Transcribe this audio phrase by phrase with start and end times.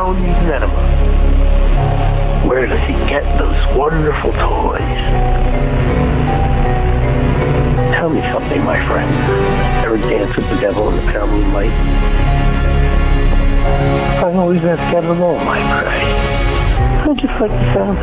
[0.00, 0.82] town needs an enema.
[2.48, 4.80] Where does he get those wonderful toys?
[7.92, 9.10] Tell me something, my friend.
[9.84, 11.70] Ever dance with the devil in the pale moonlight?
[14.24, 16.00] I always ask heaven alone, my pray.
[17.02, 17.98] I just like the sound.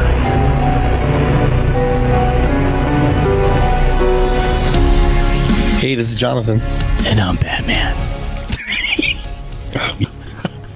[5.80, 6.62] Hey, this is Jonathan.
[7.08, 7.87] And I'm Batman.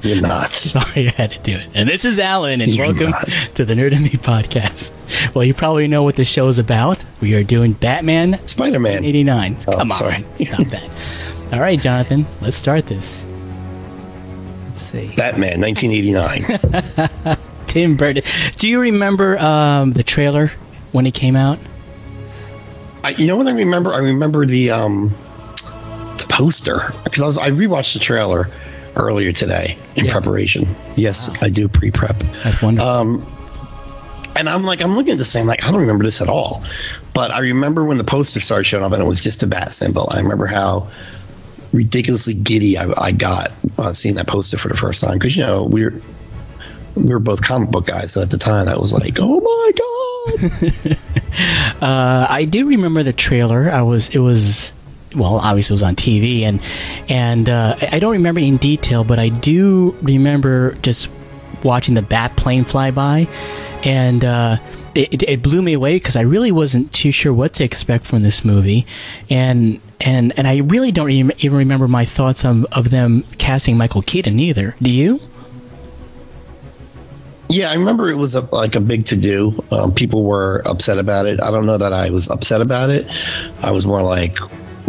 [0.07, 0.51] You're not.
[0.51, 1.67] Sorry, I had to do it.
[1.73, 3.53] And this is Alan, and You're welcome nuts.
[3.53, 4.91] to the Nerd and Me podcast.
[5.35, 7.03] Well, you probably know what the show is about.
[7.21, 9.03] We are doing Batman Spider Man.
[9.05, 9.57] 89.
[9.67, 10.19] Oh, Come on, sorry.
[10.21, 10.89] stop that.
[11.53, 13.25] All right, Jonathan, let's start this.
[14.67, 15.13] Let's see.
[15.15, 17.37] Batman, 1989.
[17.67, 18.23] Tim Burton.
[18.55, 20.51] Do you remember um, the trailer
[20.93, 21.59] when it came out?
[23.03, 23.93] I, you know what I remember?
[23.93, 25.09] I remember the um,
[26.17, 28.49] the poster because I was I rewatched the trailer
[28.95, 30.11] earlier today in Yeah.
[30.11, 30.65] preparation.
[30.95, 32.23] Yes, I do pre-prep.
[32.43, 32.89] That's wonderful.
[32.89, 33.25] Um,
[34.35, 36.63] and I'm like, I'm looking at this, I'm like, I don't remember this at all.
[37.13, 39.73] But I remember when the poster started showing up and it was just a bat
[39.73, 40.07] symbol.
[40.09, 40.87] I remember how
[41.73, 45.45] ridiculously giddy I, I got uh, seeing that poster for the first time because you
[45.45, 45.93] know we were
[46.95, 48.11] we were both comic book guys.
[48.11, 49.71] So at the time, I was like, oh my
[50.91, 50.97] god.
[51.81, 53.71] Uh, I do remember the trailer.
[53.71, 54.73] I was it was
[55.15, 56.61] well, obviously it was on TV, and
[57.09, 61.09] and uh, I don't remember in detail, but I do remember just
[61.63, 63.27] watching the bat plane fly by,
[63.83, 64.57] and uh,
[64.95, 68.23] it, it- blew me away because I really wasn't too sure what to expect from
[68.23, 68.85] this movie,
[69.29, 73.77] and and and I really don't even even remember my thoughts on, of them casting
[73.77, 74.75] Michael Keaton either.
[74.81, 75.19] Do you?
[77.49, 79.61] Yeah, I remember it was a, like a big to do.
[79.71, 81.41] Um, people were upset about it.
[81.43, 83.05] I don't know that I was upset about it.
[83.61, 84.37] I was more like,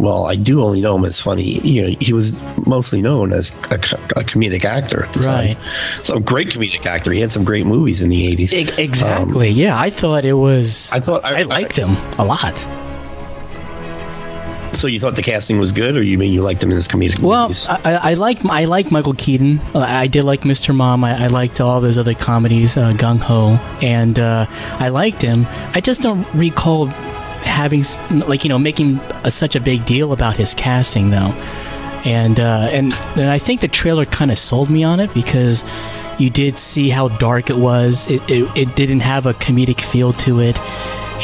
[0.03, 1.45] well, I do only know him as funny.
[1.45, 5.57] You know, he was mostly known as a, a comedic actor at the Right.
[5.57, 6.05] time.
[6.05, 7.13] So great comedic actor.
[7.13, 8.53] He had some great movies in the eighties.
[8.53, 9.49] E- exactly.
[9.51, 10.91] yeah, I thought it was.
[10.93, 12.59] I thought I, I liked him a lot.
[14.75, 16.89] So you thought the casting was good, or you mean you liked him in his
[16.89, 17.69] comedic Well, movies?
[17.69, 19.61] I, I I like I like Michael Keaton.
[19.75, 20.75] Uh, I did like Mr.
[20.75, 21.05] Mom.
[21.05, 24.47] I, I liked all those other comedies, uh, Gung Ho, and uh,
[24.81, 25.47] I liked him.
[25.75, 26.87] I just don't recall
[27.43, 31.35] having like you know making a, such a big deal about his casting though.
[32.05, 35.65] And uh, and and I think the trailer kind of sold me on it because
[36.19, 38.11] you did see how dark it was.
[38.11, 40.59] It it, it didn't have a comedic feel to it.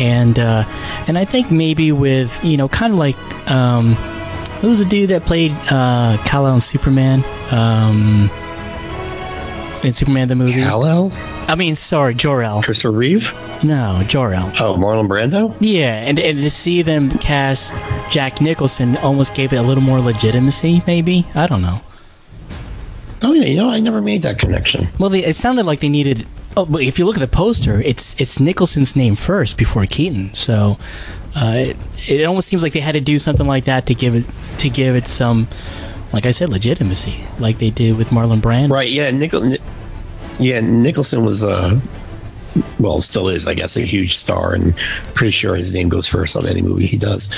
[0.00, 0.64] And uh,
[1.08, 3.16] and I think maybe with you know kind of like
[3.50, 3.94] um,
[4.60, 7.24] who was the dude that played uh, Kal-El in Superman?
[7.50, 8.30] Um,
[9.84, 10.54] in Superman the movie.
[10.54, 11.12] Kal-El,
[11.48, 12.62] I mean, sorry, Jor-El.
[12.62, 13.32] Christopher Reeve.
[13.62, 14.52] No, Jor-El.
[14.60, 15.56] Oh, Marlon Brando.
[15.60, 17.74] Yeah, and, and to see them cast
[18.10, 20.82] Jack Nicholson almost gave it a little more legitimacy.
[20.86, 21.80] Maybe I don't know.
[23.20, 24.86] Oh yeah, you know I never made that connection.
[24.98, 26.26] Well, they, it sounded like they needed.
[26.56, 30.34] Oh, but if you look at the poster, it's it's Nicholson's name first before Keaton.
[30.34, 30.78] So
[31.34, 31.76] uh, it,
[32.08, 34.26] it almost seems like they had to do something like that to give it
[34.58, 35.48] to give it some,
[36.12, 38.70] like I said, legitimacy, like they did with Marlon Brando.
[38.70, 38.88] Right?
[38.88, 39.10] Yeah.
[40.40, 41.80] Yeah, Nicholson was uh
[42.78, 44.76] well, still is, I guess, a huge star, and
[45.14, 47.28] pretty sure his name goes first on any movie he does.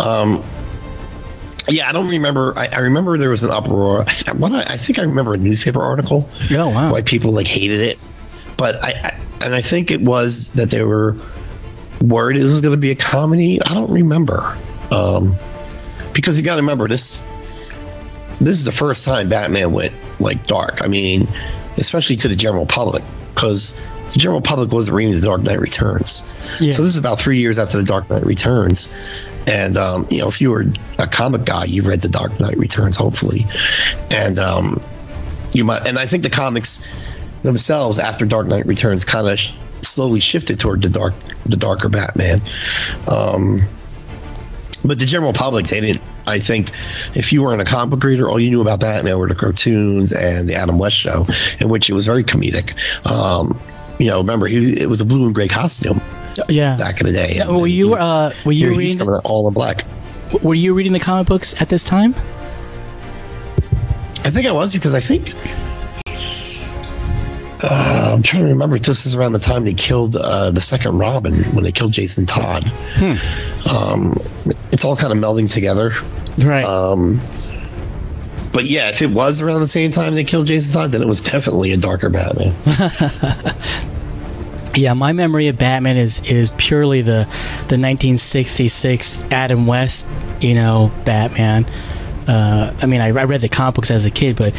[0.00, 0.44] Um,
[1.68, 2.56] yeah, I don't remember.
[2.56, 4.04] I, I remember there was an uproar.
[4.36, 6.92] What I, I think I remember a newspaper article Oh wow!
[6.92, 7.98] why people like hated it,
[8.56, 11.16] but I, I and I think it was that they were
[12.00, 13.60] worried it was going to be a comedy.
[13.62, 14.56] I don't remember,
[14.90, 15.36] um,
[16.12, 17.26] because you got to remember this.
[18.40, 20.82] This is the first time Batman went like dark.
[20.82, 21.28] I mean,
[21.76, 23.02] especially to the general public,
[23.34, 23.78] because
[24.12, 26.24] the general public wasn't reading The Dark Knight Returns.
[26.60, 26.70] Yeah.
[26.72, 28.88] So this is about three years after The Dark Knight Returns.
[29.46, 30.66] And um, you know, if you were
[30.98, 33.46] a comic guy, you read The Dark Knight Returns, hopefully,
[34.10, 34.82] and um,
[35.52, 35.86] you might.
[35.86, 36.86] And I think the comics
[37.42, 39.52] themselves, after Dark Knight Returns, kind of sh-
[39.82, 41.14] slowly shifted toward the dark,
[41.46, 42.42] the darker Batman.
[43.10, 43.62] Um,
[44.84, 46.02] but the general public, they didn't.
[46.28, 46.70] I think
[47.14, 50.48] if you weren't a comic reader, all you knew about Batman were the cartoons and
[50.48, 51.26] the Adam West show,
[51.58, 52.74] in which it was very comedic.
[53.10, 53.58] Um,
[53.98, 56.00] you know, remember he it was a blue and gray costume
[56.48, 56.76] yeah.
[56.76, 57.36] back in the day.
[57.36, 59.84] Yeah, were you, was- uh, were you reading- all in black?
[60.42, 62.14] Were you reading the comic books at this time?
[64.24, 65.34] I think I was because I think
[67.62, 68.78] uh, I'm trying to remember.
[68.78, 72.26] This is around the time they killed uh, the second Robin when they killed Jason
[72.26, 72.64] Todd.
[72.64, 73.74] Hmm.
[73.74, 74.16] Um,
[74.72, 75.92] it's all kind of melding together.
[76.38, 76.64] Right.
[76.64, 77.20] Um,
[78.52, 81.08] but yeah, if it was around the same time they killed Jason Todd, then it
[81.08, 82.54] was definitely a darker Batman.
[84.78, 87.24] Yeah, my memory of Batman is is purely the
[87.66, 90.06] the 1966 Adam West,
[90.40, 91.66] you know, Batman.
[92.28, 94.54] Uh, I mean, I, I read the comic books as a kid, but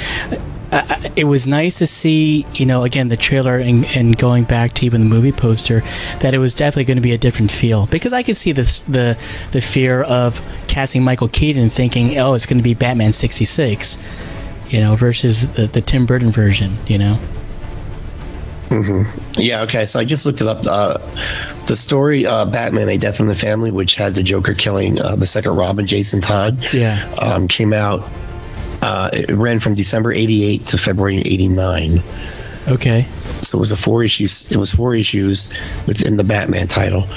[0.72, 4.74] I- it was nice to see, you know, again the trailer and, and going back
[4.74, 5.82] to even the movie poster,
[6.20, 7.88] that it was definitely going to be a different feel.
[7.88, 9.18] Because I could see this the
[9.52, 13.98] the fear of casting Michael Keaton thinking, oh, it's going to be Batman sixty six,
[14.70, 17.20] you know, versus the the Tim Burton version, you know.
[18.70, 19.40] Mm-hmm.
[19.42, 19.86] Yeah, okay.
[19.86, 20.60] So I just looked it up.
[20.68, 21.00] Uh,
[21.66, 25.16] the story uh, Batman: A Death in the Family, which had the Joker killing uh,
[25.16, 27.04] the second Robin, Jason Todd, Yeah.
[27.22, 28.08] um, came out.
[28.82, 32.02] Uh, it ran from December '88 to February '89.
[32.68, 33.08] Okay.
[33.42, 34.52] So it was a four issues.
[34.52, 35.52] It was four issues
[35.88, 37.08] within the Batman title,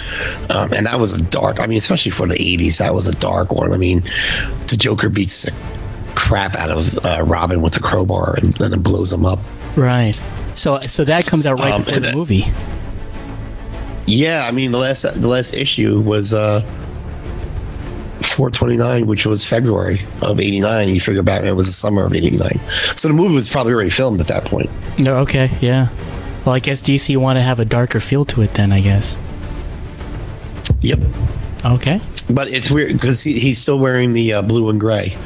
[0.51, 1.61] um, and that was a dark.
[1.61, 3.73] I mean, especially for the '80s, that was a dark one.
[3.73, 4.03] I mean,
[4.69, 5.53] the Joker beats the
[6.15, 9.39] crap out of uh, Robin with the crowbar and then it blows him up.
[9.77, 10.15] Right.
[10.55, 12.47] So so that comes out right Um, before the that- movie.
[14.07, 16.63] Yeah, I mean the last the last issue was uh
[18.23, 20.89] 429, which was February of '89.
[20.89, 22.61] You figure Batman it was the summer of '89,
[22.97, 24.71] so the movie was probably already filmed at that point.
[24.99, 25.19] No.
[25.19, 25.51] Okay.
[25.61, 25.89] Yeah.
[26.45, 28.73] Well, I guess DC wanted to have a darker feel to it then.
[28.73, 29.17] I guess.
[30.81, 30.99] Yep,
[31.65, 32.01] Okay.
[32.29, 35.17] but it's weird because he, he's still wearing the uh, blue and gray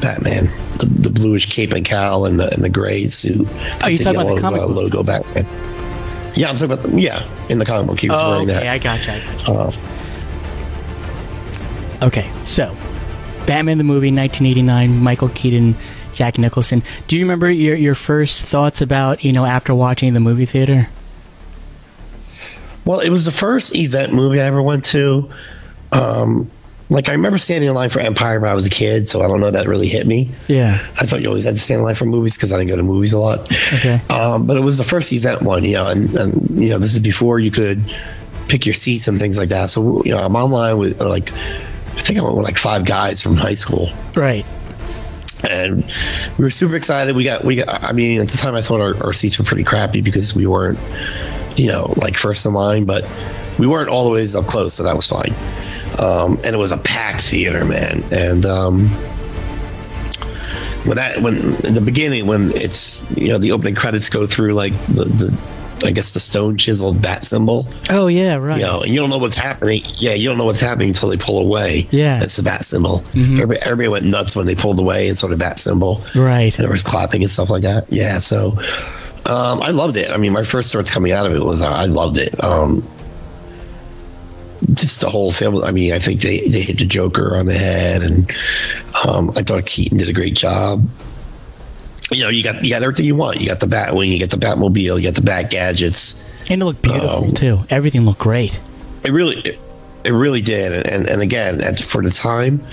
[0.00, 0.44] Batman,
[0.78, 3.48] the, the bluish cape and cowl and the and the gray suit.
[3.82, 5.46] Oh, you're the talking about the comic uh, logo Batman.
[6.36, 8.52] Yeah, I'm talking about the, yeah in the comic book he was Oh, wearing okay.
[8.52, 8.60] that.
[8.60, 9.12] Okay, I gotcha.
[9.14, 9.52] I gotcha.
[9.52, 9.72] Uh,
[12.02, 12.74] Okay, so
[13.46, 15.76] Batman the movie, 1989, Michael Keaton,
[16.14, 16.82] Jack Nicholson.
[17.08, 20.88] Do you remember your your first thoughts about you know after watching the movie theater?
[22.84, 25.30] Well, it was the first event movie I ever went to.
[25.92, 26.50] Um,
[26.88, 29.28] like I remember standing in line for Empire when I was a kid, so I
[29.28, 30.30] don't know that really hit me.
[30.48, 30.84] Yeah.
[30.98, 32.76] I thought you always had to stand in line for movies because I didn't go
[32.76, 33.50] to movies a lot.
[33.74, 34.00] Okay.
[34.10, 36.92] Um, but it was the first event one, you know, and, and you know this
[36.92, 37.84] is before you could
[38.48, 39.70] pick your seats and things like that.
[39.70, 41.32] So you know, I'm online with like
[42.00, 44.46] I think I went with like five guys from high school, Right.
[45.48, 45.84] and
[46.38, 47.14] we were super excited.
[47.14, 47.84] We got we got.
[47.84, 50.46] I mean, at the time I thought our, our seats were pretty crappy because we
[50.46, 50.78] weren't,
[51.56, 53.06] you know, like first in line, but
[53.58, 55.34] we weren't all the ways up close, so that was fine.
[55.98, 58.02] Um, and it was a packed theater, man.
[58.10, 58.88] And um,
[60.86, 61.36] when that when
[61.66, 65.38] in the beginning when it's you know the opening credits go through like the, the
[65.82, 68.34] I guess the stone chiseled bat symbol, Oh yeah.
[68.36, 68.58] Right.
[68.58, 69.82] you know, and you don't know what's happening.
[69.98, 71.88] Yeah, you don't know what's happening until they pull away.
[71.90, 72.18] Yeah.
[72.18, 73.00] that's the bat symbol.
[73.12, 73.34] Mhm.
[73.40, 76.02] Everybody, everybody went nuts when they pulled away and saw the bat symbol.
[76.14, 76.54] Right.
[76.56, 77.84] And there was clapping and stuff like that.
[77.90, 78.58] Yeah, so
[79.26, 80.10] um, I loved it.
[80.10, 82.42] I mean, my first thoughts coming out of it was uh, I loved it.
[82.44, 82.82] Um,
[84.74, 85.62] just the whole film.
[85.64, 88.30] I mean, I think they, they hit the Joker on the head, and
[89.08, 90.86] um, I thought Keaton did a great job.
[92.10, 93.40] You know, you got you got everything you want.
[93.40, 96.20] You got the Batwing, you got the Batmobile, you got the Bat gadgets.
[96.48, 97.60] And it looked beautiful Um, too.
[97.70, 98.58] Everything looked great.
[99.04, 99.58] It really, it,
[100.04, 100.72] it really did.
[100.72, 102.64] And and, and again, at, for the time,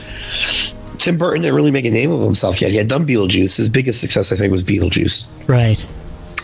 [0.97, 2.71] Tim Burton didn't really make a name of himself yet.
[2.71, 3.55] He had done Beetlejuice.
[3.57, 5.27] His biggest success, I think, was Beetlejuice.
[5.47, 5.79] Right.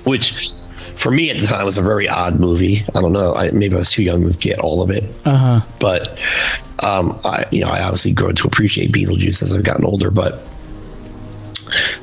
[0.03, 0.49] which
[0.95, 2.85] for me at the time was a very odd movie.
[2.95, 3.33] I don't know.
[3.33, 5.61] I, maybe I was too young to get all of it, Uh huh.
[5.79, 6.17] but
[6.83, 10.11] um, I, you know, I obviously grew to appreciate Beetlejuice as I've gotten older.
[10.11, 10.39] But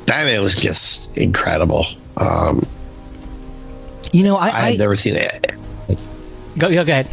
[0.06, 1.84] Batman was just incredible.
[2.16, 2.66] Um,
[4.12, 5.52] You know, I, I I, had never seen it.
[6.58, 7.08] go, go ahead.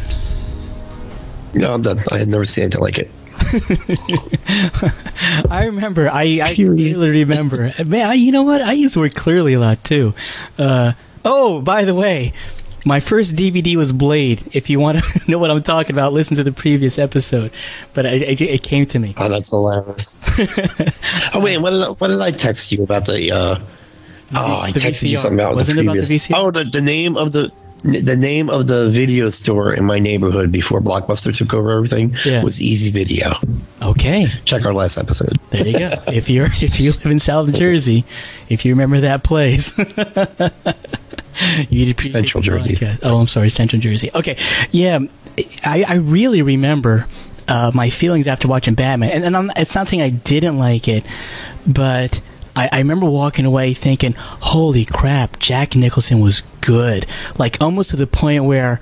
[1.54, 1.98] No, I'm done.
[2.10, 3.10] I had never seen anything like it.
[5.50, 6.10] I remember.
[6.10, 7.72] I I clearly remember.
[7.84, 8.60] Man, I, you know what?
[8.60, 10.12] I use the word clearly a lot too.
[10.58, 10.92] Uh,
[11.24, 12.32] oh, by the way,
[12.88, 14.48] my first DVD was Blade.
[14.52, 17.52] If you want to know what I'm talking about, listen to the previous episode.
[17.94, 19.14] But I, it, it came to me.
[19.18, 20.24] Oh, that's hilarious.
[21.34, 23.30] oh wait, what did I, what did I text you about the?
[23.30, 23.58] Uh,
[24.36, 26.32] oh, I the texted you something about Wasn't the it about the VCR?
[26.36, 27.52] Oh, the, the name of the
[27.84, 32.42] the name of the video store in my neighborhood before Blockbuster took over everything Yeah.
[32.42, 33.34] was Easy Video.
[33.80, 35.38] Okay, Check our last episode.
[35.50, 35.90] there you go.
[36.08, 38.04] if you're if you live in South Jersey,
[38.48, 39.72] if you remember that place.
[41.60, 42.74] Appreciate Central Jersey.
[42.74, 43.00] podcast.
[43.02, 44.10] Oh, I'm sorry, Central Jersey.
[44.14, 44.36] Okay,
[44.70, 44.98] yeah,
[45.64, 47.06] I, I really remember
[47.46, 50.88] uh, my feelings after watching Batman, and, and I'm, it's not saying I didn't like
[50.88, 51.04] it,
[51.66, 52.20] but
[52.56, 57.06] I, I remember walking away thinking, "Holy crap, Jack Nicholson was good!"
[57.38, 58.80] Like almost to the point where.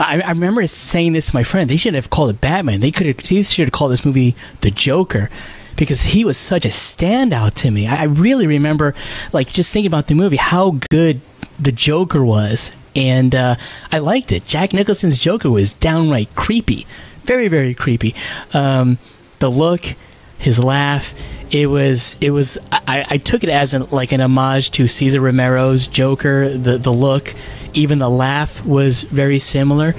[0.00, 1.68] I, I remember saying this to my friend.
[1.68, 2.78] They shouldn't have called it Batman.
[2.78, 3.16] They could have.
[3.16, 5.28] They should have called this movie The Joker,
[5.74, 7.88] because he was such a standout to me.
[7.88, 8.94] I, I really remember,
[9.32, 11.20] like, just thinking about the movie, how good
[11.58, 13.56] the Joker was, and uh,
[13.90, 14.46] I liked it.
[14.46, 16.86] Jack Nicholson's Joker was downright creepy,
[17.24, 18.14] very, very creepy.
[18.52, 18.98] Um,
[19.38, 19.94] the look,
[20.38, 21.14] his laugh,
[21.50, 22.58] it was, it was.
[22.70, 26.48] I, I took it as an, like an homage to Cesar Romero's Joker.
[26.48, 27.34] The the look,
[27.74, 29.94] even the laugh was very similar.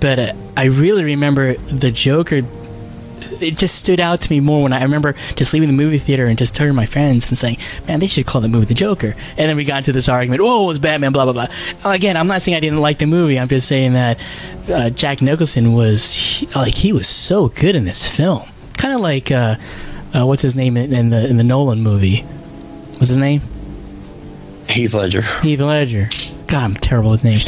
[0.00, 2.42] But uh, I really remember the Joker
[3.40, 5.98] it just stood out to me more when I, I remember just leaving the movie
[5.98, 8.66] theater and just turning to my friends and saying, "Man, they should call the movie
[8.66, 10.40] The Joker." And then we got into this argument.
[10.42, 11.12] Oh, it was Batman.
[11.12, 11.90] Blah blah blah.
[11.90, 13.38] Again, I'm not saying I didn't like the movie.
[13.38, 14.18] I'm just saying that
[14.68, 18.48] uh, Jack Nicholson was like he was so good in this film.
[18.76, 19.56] Kind of like uh,
[20.14, 22.20] uh, what's his name in, in the in the Nolan movie?
[22.94, 23.42] What's his name?
[24.68, 25.22] Heath Ledger.
[25.42, 26.08] Heath Ledger.
[26.46, 27.44] God, I'm terrible with names.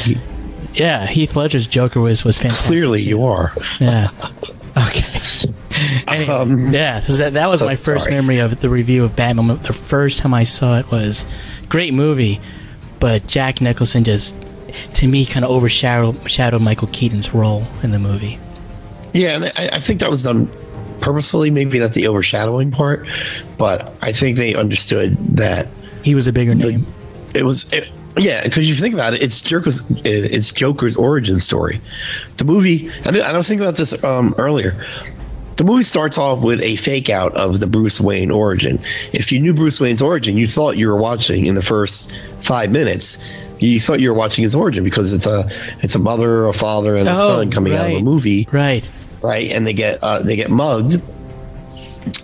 [0.74, 2.66] Yeah, Heath Ledger's Joker was was fantastic.
[2.66, 3.08] Clearly, too.
[3.08, 3.52] you are.
[3.80, 4.08] Yeah.
[4.76, 5.00] Okay.
[6.08, 8.14] Anyway, Um, yeah, that, that was my first sorry.
[8.14, 9.48] memory of the review of Batman.
[9.62, 11.26] The first time I saw it was
[11.68, 12.40] great movie,
[13.00, 14.36] but Jack Nicholson just,
[14.94, 18.38] to me, kind of overshadowed shadowed Michael Keaton's role in the movie.
[19.12, 20.50] Yeah, and I, I think that was done
[21.00, 21.50] purposefully.
[21.50, 23.06] Maybe not the overshadowing part,
[23.58, 25.68] but I think they understood that
[26.02, 26.86] He was a bigger name.
[27.34, 27.72] it was.
[27.72, 29.82] It, yeah, because you think about it, it's Joker's.
[30.04, 31.80] It's Joker's origin story.
[32.38, 32.90] The movie.
[33.04, 34.86] I, mean, I was thinking about this um, earlier.
[35.56, 38.78] The movie starts off with a fake out of the Bruce Wayne origin.
[39.12, 42.70] If you knew Bruce Wayne's origin, you thought you were watching in the first five
[42.70, 43.18] minutes.
[43.58, 45.48] You thought you were watching his origin because it's a
[45.80, 48.88] it's a mother, a father, and a Oh, son coming out of a movie right.
[49.22, 49.50] right?
[49.50, 51.00] And they get uh, they get mugged.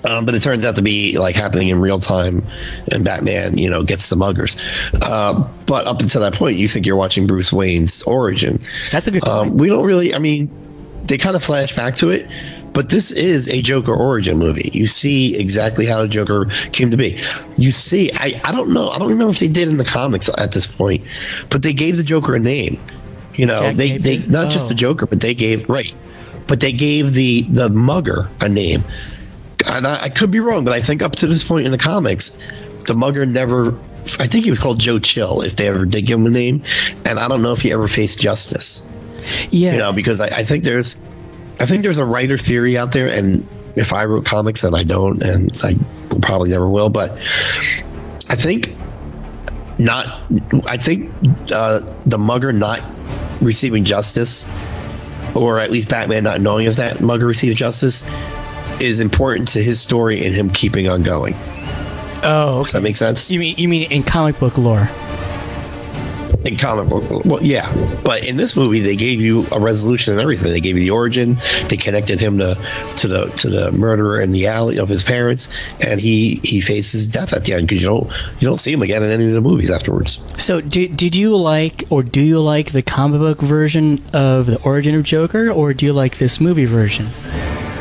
[0.04, 2.44] Um, but it turns out to be like happening in real time,
[2.92, 4.56] and Batman, you know, gets the muggers.
[4.92, 8.60] Uh, but up until that point, you think you're watching Bruce Wayne's origin.
[8.92, 9.36] That's a good point.
[9.52, 10.14] Um, we don't really.
[10.14, 10.50] I mean,
[11.04, 12.28] they kind of flash back to it,
[12.72, 14.70] but this is a Joker origin movie.
[14.72, 17.20] You see exactly how the Joker came to be.
[17.56, 18.88] You see, I, I don't know.
[18.88, 21.04] I don't remember if they did in the comics at this point,
[21.50, 22.80] but they gave the Joker a name.
[23.34, 24.68] You know, Jack they they not just Oh.
[24.68, 25.94] the Joker, but they gave right,
[26.46, 28.84] but they gave the the mugger a name.
[29.70, 31.78] And I, I could be wrong, but I think up to this point in the
[31.78, 32.38] comics,
[32.86, 33.78] the mugger never.
[34.18, 36.64] I think he was called Joe Chill, if they ever did give him a name,
[37.04, 38.82] and I don't know if he ever faced justice
[39.50, 39.72] yeah.
[39.72, 40.96] you know because I, I think there's
[41.62, 44.82] i think there's a writer theory out there and if i wrote comics then i
[44.82, 45.74] don't and i
[46.20, 47.10] probably never will but
[48.28, 48.74] i think
[49.78, 50.20] not
[50.68, 51.10] i think
[51.52, 52.84] uh, the mugger not
[53.40, 54.46] receiving justice
[55.34, 58.04] or at least batman not knowing if that mugger received justice
[58.82, 61.34] is important to his story and him keeping on going.
[62.24, 63.30] Oh, does that make sense?
[63.30, 64.88] You mean you mean in comic book lore?
[66.44, 67.70] In comic book well yeah.
[68.04, 70.52] But in this movie they gave you a resolution and everything.
[70.52, 71.38] They gave you the origin.
[71.68, 72.56] They connected him to
[72.96, 75.48] to the to the murderer in the alley of his parents.
[75.80, 78.82] And he he faces death at the end because you don't you don't see him
[78.82, 80.22] again in any of the movies afterwards.
[80.42, 84.60] So, did did you like or do you like the comic book version of the
[84.62, 87.08] origin of Joker, or do you like this movie version?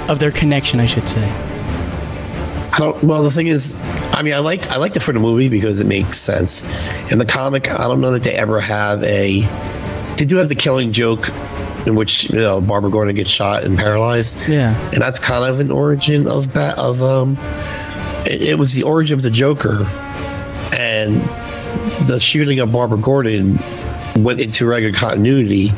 [0.07, 0.79] Of their connection?
[0.79, 1.50] I should say.
[2.73, 3.75] I don't, well the thing is
[4.13, 6.63] i mean i liked i liked it for the movie because it makes sense.
[7.11, 9.41] In the comic i don't know that they ever have a
[10.17, 11.29] they do have the killing joke
[11.85, 14.37] in which you know barbara gordon gets shot and paralyzed.
[14.47, 14.79] Yeah.
[14.91, 17.37] and that's kind of an origin of that of um
[18.25, 19.85] it, it was the origin of the joker.
[20.73, 21.21] And
[22.07, 23.59] the shooting of barbara gordon
[24.15, 25.71] went into regular continuity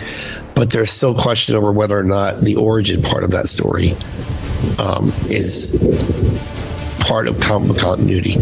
[0.56, 3.94] but there's still question over whether or not the origin part of that story
[4.78, 5.74] um, is
[7.04, 8.34] part of comic continuity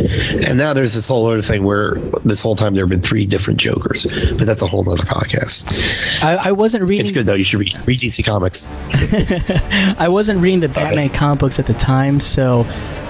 [0.48, 3.26] and now there's this whole other thing where this whole time there have been three
[3.26, 4.06] different jokers
[4.38, 7.06] but that's a whole other podcast I, I wasn't reading.
[7.06, 8.66] it's good though you should read, read dc comics
[10.00, 12.64] I wasn't reading the Batman comic books at the time, so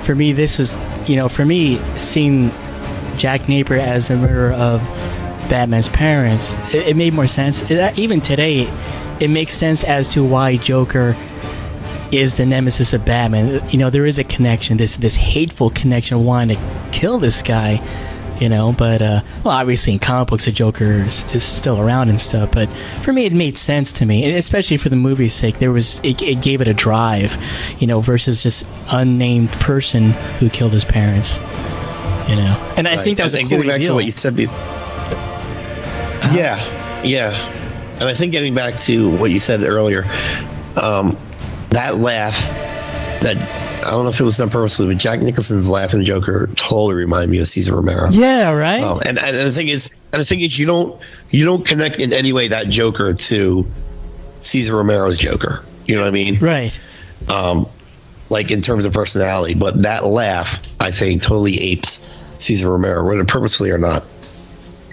[0.03, 0.77] for me, this was,
[1.07, 2.51] you know, for me, seeing
[3.17, 4.81] Jack Napier as the murderer of
[5.49, 7.69] Batman's parents, it, it made more sense.
[7.69, 8.71] It, even today,
[9.19, 11.15] it makes sense as to why Joker
[12.11, 13.67] is the nemesis of Batman.
[13.69, 17.41] You know, there is a connection, this this hateful connection, of wanting to kill this
[17.41, 17.81] guy.
[18.39, 22.09] You know, but uh, well, obviously in comic books, the Joker is, is still around
[22.09, 22.51] and stuff.
[22.51, 22.69] But
[23.03, 25.59] for me, it made sense to me, and especially for the movie's sake.
[25.59, 27.37] There was it, it gave it a drive,
[27.79, 31.37] you know, versus just unnamed person who killed his parents.
[32.27, 33.95] You know, and I think that was a and cool getting back to reveal.
[33.95, 34.35] what you said.
[34.35, 34.47] be-
[36.33, 37.33] Yeah, yeah,
[37.99, 40.05] and I think getting back to what you said earlier,
[40.81, 41.17] um,
[41.71, 42.47] that laugh,
[43.21, 43.37] that
[43.85, 46.47] I don't know if it was done purposely, but Jack Nicholson's laugh in the Joker
[46.55, 48.09] totally reminded me of Cesar Romero.
[48.11, 48.83] yeah, right.
[48.83, 50.99] Oh, and, and the thing is, and the thing is, you don't
[51.29, 53.69] you don't connect in any way that Joker to
[54.41, 55.63] Cesar Romero's Joker.
[55.87, 56.39] You know what I mean?
[56.39, 56.79] Right.
[57.29, 57.67] um,
[58.29, 59.55] like in terms of personality.
[59.55, 64.03] But that laugh, I think, totally apes Cesar Romero, whether purposefully or not.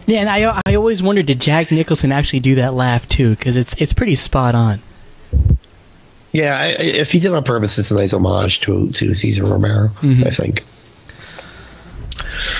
[0.07, 3.31] Yeah, and I I always wondered did Jack Nicholson actually do that laugh too?
[3.31, 4.81] Because it's it's pretty spot on.
[6.33, 9.91] Yeah, I, if he did on purpose, it's a nice homage to to Cesar Romero.
[10.03, 10.65] I think.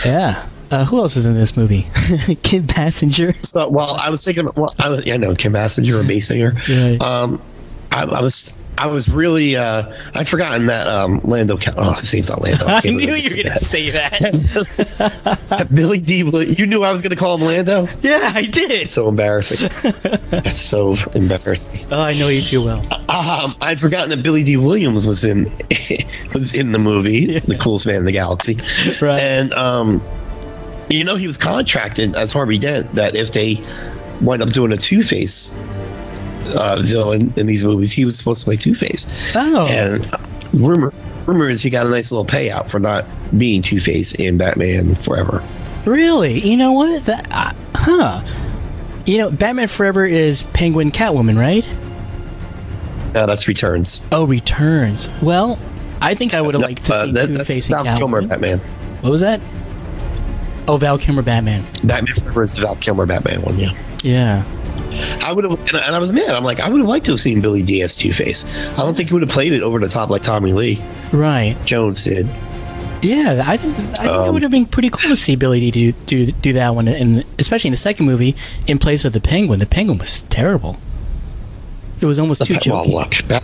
[0.05, 0.47] Yeah.
[0.71, 1.87] Uh, who else is in this movie?
[2.43, 3.35] Kim Passenger.
[3.43, 6.55] So, well, I was thinking, well, I was, yeah, know Kim Basinger or Basinger.
[6.69, 7.03] Right.
[7.03, 7.41] Um,
[7.91, 11.59] I, I was I was really uh, I'd forgotten that um, Lando.
[11.77, 12.67] Oh, his name's not Lando.
[12.67, 14.21] I can't knew you were going to say that.
[15.49, 15.69] that.
[15.75, 16.19] Billy Dee.
[16.19, 17.89] You knew I was going to call him Lando.
[18.03, 18.89] yeah, I did.
[18.89, 19.69] So embarrassing.
[20.31, 21.87] That's so embarrassing.
[21.91, 22.79] Oh, I know you too well.
[23.11, 24.57] Um, I'd forgotten that Billy Dee.
[24.57, 25.45] Williams was in
[26.35, 28.59] was in the movie, the coolest man in the galaxy,
[29.01, 29.19] Right.
[29.19, 30.03] and um,
[30.89, 33.61] you know he was contracted as Harvey Dent that if they
[34.21, 35.51] wind up doing a Two Face
[36.57, 39.07] uh, villain in these movies, he was supposed to play Two Face.
[39.35, 39.67] Oh.
[39.67, 40.07] And
[40.55, 40.93] rumor
[41.27, 43.05] rumor is he got a nice little payout for not
[43.37, 45.43] being Two Face in Batman Forever.
[45.85, 46.41] Really?
[46.41, 47.05] You know what?
[47.07, 48.23] That, uh, huh.
[49.07, 51.67] You know, Batman Forever is Penguin Catwoman, right?
[53.15, 54.01] Uh, that's Returns.
[54.13, 55.09] Oh, Returns.
[55.23, 55.59] Well,
[56.01, 58.23] I think I would have liked to Uh, see that- Two Face and Val Kilmer
[58.23, 58.61] Batman.
[59.01, 59.41] What was that?
[60.67, 61.65] Oh, Val Kilmer Batman.
[61.83, 63.73] Batman Forever is the Val Kilmer Batman one, yeah.
[64.03, 64.45] Yeah.
[65.25, 66.31] I would have, and I- was mad.
[66.31, 68.45] I'm like, I would have liked to have seen Billy Dee as Two Face.
[68.73, 71.57] I don't think he would have played it over the top like Tommy Lee Right.
[71.65, 72.29] Jones did.
[73.01, 75.61] Yeah, I think I think it Um, would have been pretty cool to see Billy
[75.61, 78.35] Dee do do, do that one, and especially in the second movie,
[78.67, 79.61] in place of the Penguin.
[79.61, 80.79] The Penguin was terrible.
[82.01, 83.29] It was almost too well, jokey.
[83.31, 83.43] look,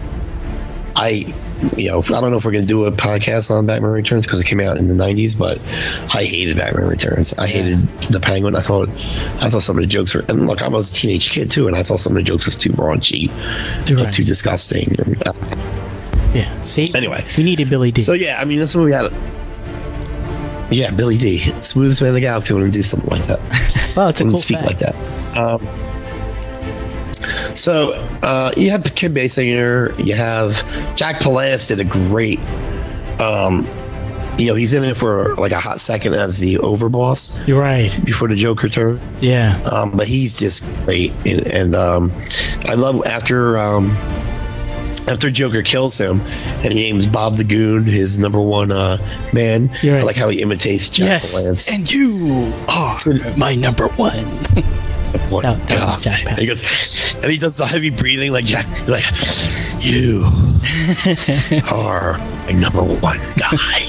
[0.96, 1.32] I,
[1.76, 4.24] you know, I don't know if we're going to do a podcast on Batman Returns
[4.26, 5.58] because it came out in the '90s, but
[6.14, 7.34] I hated Batman Returns.
[7.34, 7.78] I hated
[8.10, 8.54] the Penguin.
[8.56, 11.30] I thought, I thought some of the jokes were, and look, I was a teenage
[11.30, 13.28] kid too, and I thought some of the jokes were too raunchy,
[13.96, 14.12] Right.
[14.12, 14.94] too disgusting.
[14.98, 15.32] And, uh,
[16.34, 16.64] Yeah.
[16.64, 16.90] See.
[16.94, 17.24] Anyway.
[17.36, 18.02] we needed Billy Dee.
[18.02, 19.12] So yeah, I mean that's when we had.
[20.70, 23.38] Yeah, Billy Dee, smoothest man in the galaxy, wouldn't do something like that.
[23.96, 24.66] well, it's a cool speak fact.
[24.66, 24.94] like that.
[25.38, 25.66] Um,
[27.54, 27.92] so
[28.22, 30.52] uh, you have Kim Basinger, you have
[30.96, 32.40] Jack Palance did a great.
[33.20, 33.66] Um,
[34.36, 37.96] you know, he's in it for like a hot second as the overboss You're right.
[38.04, 39.22] before the Joker turns.
[39.22, 39.60] Yeah.
[39.62, 42.12] Um, but he's just great, and, and um,
[42.66, 43.90] I love after um,
[45.06, 48.96] after Joker kills him, and he names Bob the Goon his number one uh,
[49.32, 49.68] man.
[49.68, 49.84] Right.
[49.92, 51.34] I like how he imitates Jack yes.
[51.40, 51.72] Palance.
[51.72, 54.26] And you are So- my number one.
[55.30, 56.02] What that God.
[56.02, 58.66] Jack And he goes, and he does the heavy breathing like Jack.
[58.66, 59.04] He's like,
[59.84, 60.24] you
[61.72, 63.84] are my number one guy.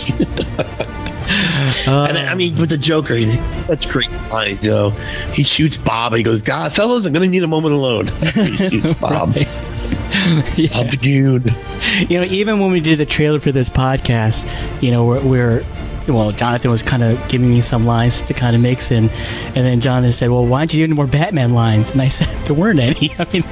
[1.87, 4.65] Uh, and I mean, with the Joker, he's such great lines.
[4.65, 4.89] You know,
[5.33, 6.13] he shoots Bob.
[6.13, 8.07] And he goes, God, fellas, I'm gonna need a moment alone.
[8.33, 9.35] he shoots Bob.
[9.35, 10.69] yeah.
[10.71, 12.09] Bob the Goon.
[12.09, 14.47] you know, even when we did the trailer for this podcast,
[14.81, 15.65] you know, we're, we're
[16.07, 19.55] well, Jonathan was kind of giving me some lines to kind of mix in, and
[19.65, 22.27] then Jonathan said, "Well, why don't you do any more Batman lines?" And I said,
[22.45, 23.13] "There weren't any.
[23.19, 23.43] I mean,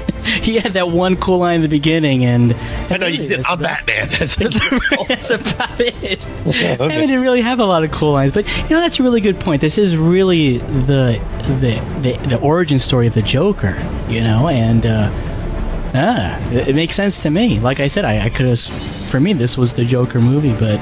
[0.41, 2.53] he had that one cool line in the beginning, and
[2.89, 4.07] I know you really, said, that's I'm about- Batman.
[4.19, 6.25] That's like, that's about it.
[6.47, 6.75] okay.
[6.79, 9.21] I didn't really have a lot of cool lines, but you know that's a really
[9.21, 9.61] good point.
[9.61, 11.19] This is really the
[11.59, 13.75] the the, the origin story of the Joker,
[14.09, 15.09] you know, and uh,
[15.93, 17.59] ah, it, it makes sense to me.
[17.59, 18.59] Like I said, I, I could have,
[19.09, 20.79] for me, this was the Joker movie, but.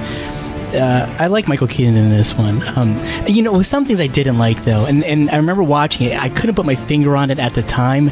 [0.73, 2.65] Uh, I like Michael Keaton in this one.
[2.77, 6.07] Um, you know, with some things I didn't like though, and, and I remember watching
[6.07, 6.21] it.
[6.21, 8.09] I couldn't put my finger on it at the time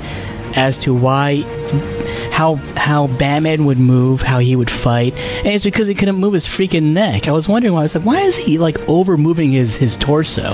[0.56, 1.44] as to why
[2.32, 6.34] how how Batman would move, how he would fight, and it's because he couldn't move
[6.34, 7.28] his freaking neck.
[7.28, 7.82] I was wondering why.
[7.82, 10.54] I was like, why is he like over moving his his torso?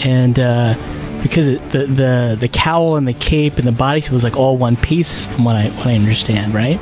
[0.00, 0.74] And uh,
[1.22, 4.56] because it, the the the cowl and the cape and the bodysuit was like all
[4.56, 6.80] one piece, from what I what I understand, right?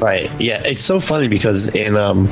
[0.00, 0.30] Right.
[0.40, 0.62] Yeah.
[0.64, 2.26] It's so funny because in um,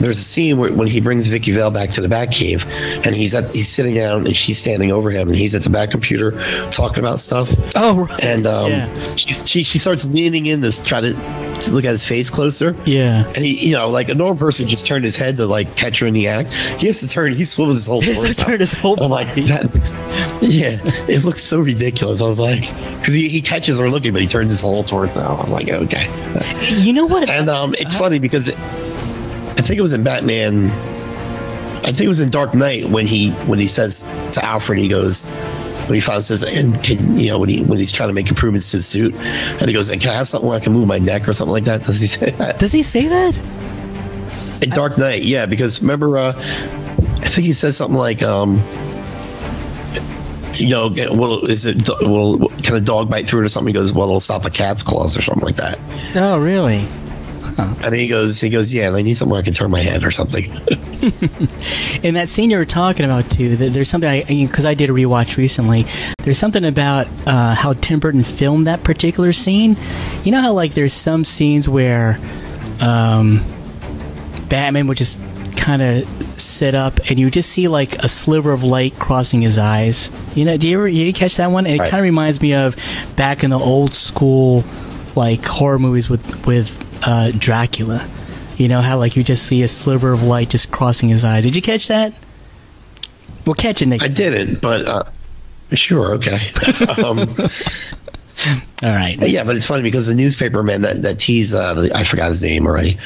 [0.00, 2.66] there's a scene where when he brings Vicki Vale back to the Batcave,
[3.06, 5.70] and he's at he's sitting down and she's standing over him, and he's at the
[5.70, 6.32] back computer
[6.70, 7.50] talking about stuff.
[7.74, 8.24] Oh, right.
[8.24, 9.16] And um, Yeah.
[9.16, 12.74] she, she she starts leaning in to try to, to look at his face closer.
[12.84, 13.26] yeah.
[13.26, 16.00] And he, you know, like a normal person just turned his head to like catch
[16.00, 16.52] her in the act.
[16.52, 17.32] He has to turn.
[17.32, 19.92] He swivels his whole He has to turn his whole I'm like, that looks,
[20.42, 20.78] yeah,
[21.08, 22.20] it looks so ridiculous.
[22.22, 22.60] I was like,
[22.98, 25.20] because he, he catches her looking, but he turns his whole torso.
[25.20, 26.06] I'm like, okay.
[26.68, 27.28] You know what?
[27.30, 28.56] And um, it's funny because it,
[29.58, 30.66] I think it was in Batman.
[31.84, 34.00] I think it was in Dark Knight when he when he says
[34.32, 37.78] to Alfred, he goes when he finally says, and can you know when he when
[37.78, 40.26] he's trying to make improvements to the suit, and he goes, and can I have
[40.28, 41.82] something where I can move my neck or something like that?
[41.86, 43.38] Does he say that Does he say that?
[44.62, 45.22] in Dark Knight?
[45.22, 46.40] Yeah, because remember, uh, I
[47.28, 48.56] think he says something like, um,
[50.54, 53.72] you know, well, is it will can a dog bite through it or something?
[53.74, 55.78] He goes, well, it'll stop a cat's claws or something like that.
[56.14, 56.86] Oh, really?
[57.86, 60.10] And he goes, he goes, yeah, I need somewhere I can turn my head or
[60.10, 60.50] something.
[62.02, 64.92] and that scene you were talking about too, there's something I because I did a
[64.92, 65.86] rewatch recently.
[66.18, 69.76] There's something about uh, how Tim Burton filmed that particular scene.
[70.24, 72.18] You know how like there's some scenes where
[72.80, 73.44] um,
[74.48, 75.18] Batman would just
[75.56, 76.06] kind of
[76.40, 80.10] sit up and you just see like a sliver of light crossing his eyes.
[80.34, 81.66] You know, do you ever you catch that one?
[81.66, 81.90] And it Right.
[81.90, 82.76] kind of reminds me of
[83.16, 84.64] back in the old school
[85.14, 88.06] like horror movies with with uh, Dracula.
[88.58, 91.44] You know how like you just see a sliver of light just crossing his eyes.
[91.44, 92.12] Did you catch that?
[93.46, 94.04] We'll catch it next.
[94.04, 94.14] I time.
[94.14, 95.02] didn't, but uh,
[95.72, 96.50] sure, okay.
[97.02, 97.36] um,
[98.82, 99.16] All right.
[99.20, 102.42] yeah, but it's funny because the newspaper man that that teased uh, I forgot his
[102.42, 102.98] name already.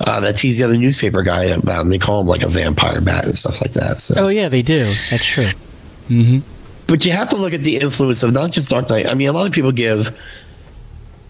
[0.00, 1.90] Uh, that teased the other newspaper guy about him.
[1.90, 4.00] They call him like a vampire bat and stuff like that.
[4.00, 4.14] So.
[4.16, 4.78] Oh yeah, they do.
[5.10, 5.46] That's true.
[6.08, 6.38] hmm
[6.92, 9.06] but you have to look at the influence of not just Dark Knight.
[9.06, 10.14] I mean, a lot of people give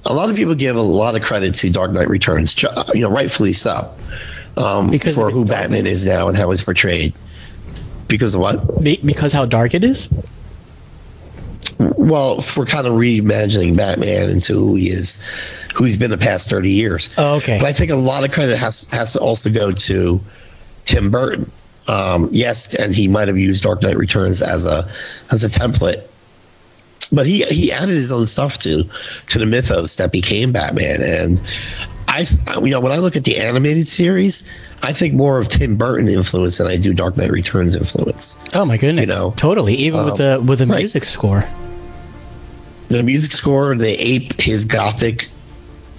[0.04, 2.60] a lot of people give a lot of credit to Dark Knight Returns,
[2.94, 3.94] you know, rightfully so,
[4.56, 7.14] um, Because for who its Batman is now and how he's portrayed.
[8.08, 8.82] Because of what?
[8.82, 10.08] Be- because how dark it is.
[11.78, 15.22] Well, for kind of reimagining Batman into who he is,
[15.74, 17.10] who he's been the past thirty years.
[17.16, 17.58] Oh, okay.
[17.58, 20.20] But I think a lot of credit has has to also go to
[20.84, 21.50] Tim Burton.
[21.88, 24.88] Um, yes, and he might have used Dark Knight Returns as a
[25.30, 26.06] as a template,
[27.12, 28.84] but he he added his own stuff to
[29.28, 31.02] to the mythos that became Batman.
[31.02, 31.40] And
[32.08, 32.26] I,
[32.60, 34.42] you know, when I look at the animated series,
[34.82, 38.36] I think more of Tim Burton influence than I do Dark Knight Returns influence.
[38.54, 39.02] Oh my goodness!
[39.02, 39.74] You know, totally.
[39.74, 40.78] Even with um, the with the right.
[40.78, 41.44] music score.
[42.88, 45.30] The music score, they ape his gothic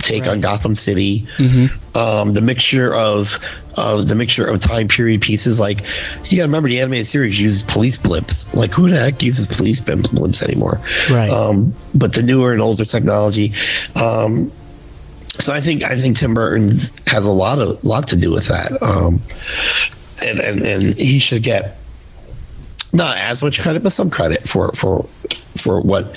[0.03, 1.27] take on Gotham City.
[1.37, 3.39] hmm um, the mixture of
[3.75, 5.59] the mixture of time period pieces.
[5.59, 5.81] Like
[6.25, 8.53] you got to remember, the animated series uses police blips.
[8.55, 10.79] Like who the heck uses police blimp- blips anymore?
[11.09, 11.29] Right.
[11.29, 13.53] Um, but the newer and older technology.
[13.95, 14.51] Um,
[15.39, 16.69] so I think I think Tim Burton
[17.07, 18.81] has a lot of lot to do with that.
[18.81, 19.21] Um,
[20.23, 21.77] and, and and he should get
[22.93, 25.05] not as much credit, but some credit for for
[25.57, 26.13] for what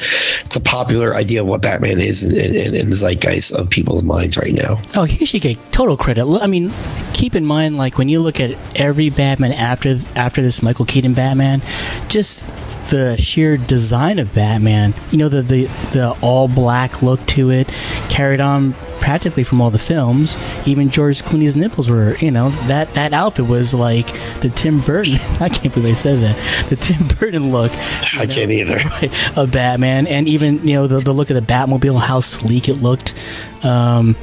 [0.52, 4.80] the popular idea of what Batman is in, the zeitgeist of people's minds right now.
[4.94, 6.26] Oh, he should get total credit.
[6.26, 6.72] I mean,
[7.12, 11.14] keep in mind, like when you look at every Batman after after this Michael Keaton
[11.14, 11.62] Batman,
[12.08, 12.46] just
[12.90, 14.94] the sheer design of Batman.
[15.11, 17.68] You know, the the the all black look to it,
[18.09, 20.37] carried on practically from all the films.
[20.66, 24.07] Even George Clooney's nipples were, you know, that that outfit was like
[24.40, 25.14] the Tim Burton.
[25.40, 26.68] I can't believe I said that.
[26.68, 27.72] The Tim Burton look.
[28.16, 28.77] I can't either.
[28.85, 32.68] right, of Batman, and even you know the, the look of the Batmobile, how sleek
[32.68, 33.14] it looked.
[33.62, 34.16] Um,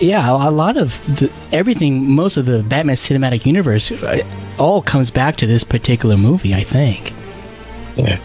[0.00, 4.22] yeah, a, a lot of the, everything, most of the Batman cinematic universe, uh,
[4.58, 6.54] all comes back to this particular movie.
[6.54, 7.12] I think.
[7.96, 8.18] Yeah.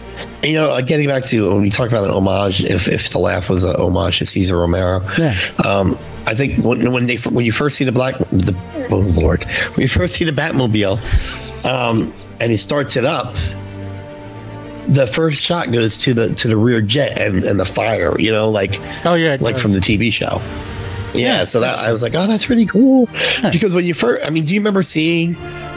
[0.43, 3.10] And, you know, uh, getting back to when we talked about an homage, if, if
[3.10, 5.36] the laugh was a homage to Cesar Romero, Yeah.
[5.65, 5.97] um,
[6.28, 8.56] I think when, when they when you first see the black, the
[8.91, 10.99] oh lord, when you first see the Batmobile,
[11.65, 13.36] um, and he starts it up,
[14.88, 18.32] the first shot goes to the to the rear jet and, and the fire, you
[18.32, 20.41] know, like Oh yeah, like from the TV show.
[21.13, 21.43] Yeah, Yeah.
[21.45, 23.08] so that I was like, oh, that's really cool.
[23.51, 25.36] Because when you first, I mean, do you remember seeing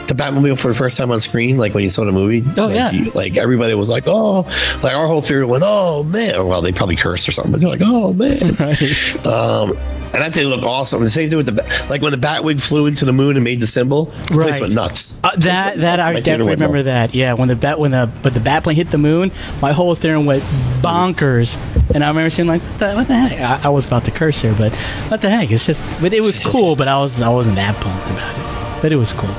[0.09, 2.43] the Batmobile for the first time on screen, like when you saw the movie?
[2.57, 2.91] Oh, like, yeah.
[2.91, 4.41] you- like everybody was like, oh,
[4.83, 6.35] like our whole theater went, oh man.
[6.35, 8.39] Or, well, they probably cursed or something, but they're like, oh man.
[8.59, 9.25] Right.
[9.27, 9.77] um,
[10.11, 11.01] and that thing looked awesome.
[11.03, 13.59] The same thing with the like when the Batwing flew into the moon and made
[13.61, 14.05] the symbol.
[14.05, 14.61] The place Right.
[14.61, 15.19] went nuts.
[15.23, 16.09] Uh, place that went that nuts.
[16.09, 16.87] I My definitely remember nuts.
[16.87, 17.13] that.
[17.15, 20.19] Yeah, when the bat when the but the Batplane hit the moon, my whole theater
[20.19, 20.41] went
[20.81, 21.57] bonkers,
[21.93, 23.63] and I remember saying like, what the, what the heck?
[23.63, 24.73] I, I was about to curse here, but
[25.09, 25.51] what the heck?
[25.51, 26.75] It's just, but it was cool.
[26.75, 28.35] But I was I wasn't that pumped about
[28.77, 29.29] it, but it was cool.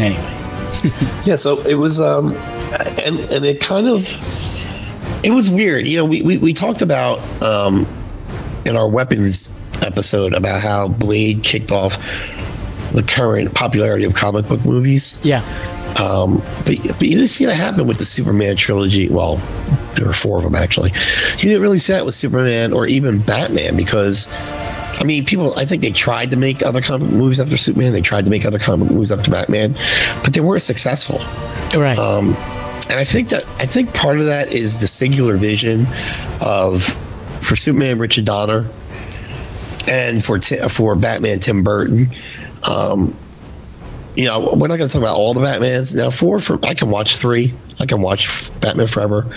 [0.00, 0.36] Anyway,
[1.26, 2.32] Yeah, so it was, um,
[3.04, 4.06] and and it kind of,
[5.22, 5.86] it was weird.
[5.86, 7.86] You know, we we, we talked about um,
[8.64, 11.98] in our weapons episode about how Blade kicked off
[12.92, 15.20] the current popularity of comic book movies.
[15.22, 15.42] yeah,
[16.00, 19.08] Um, but but you didn't see that happen with the Superman trilogy.
[19.08, 19.36] Well,
[19.96, 20.92] there were four of them actually.
[21.36, 24.28] You didn't really see that with Superman or even Batman because.
[25.00, 25.58] I mean, people.
[25.58, 27.92] I think they tried to make other comic movies after Superman.
[27.92, 29.74] They tried to make other comic movies after Batman,
[30.22, 31.18] but they weren't successful.
[31.78, 31.98] right.
[31.98, 32.36] Um,
[32.90, 35.86] and I think that I think part of that is the singular vision
[36.44, 36.84] of
[37.40, 38.68] for Superman Richard Donner
[39.88, 42.08] and for for Batman Tim Burton.
[42.68, 43.16] Um,
[44.16, 46.10] you know, we're not going to talk about all the Batmans now.
[46.10, 47.54] Four for I can watch three.
[47.78, 49.34] I can watch Batman Forever.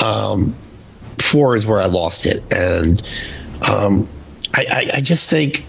[0.00, 0.54] Um,
[1.18, 3.02] four is where I lost it, and
[3.68, 4.08] um,
[4.54, 5.64] I, I, I just think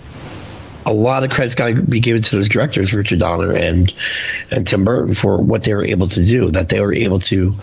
[0.85, 3.93] a lot of credit's got to be given to those directors, Richard Donner and
[4.51, 6.47] and Tim Burton, for what they were able to do.
[6.49, 7.55] That they were able to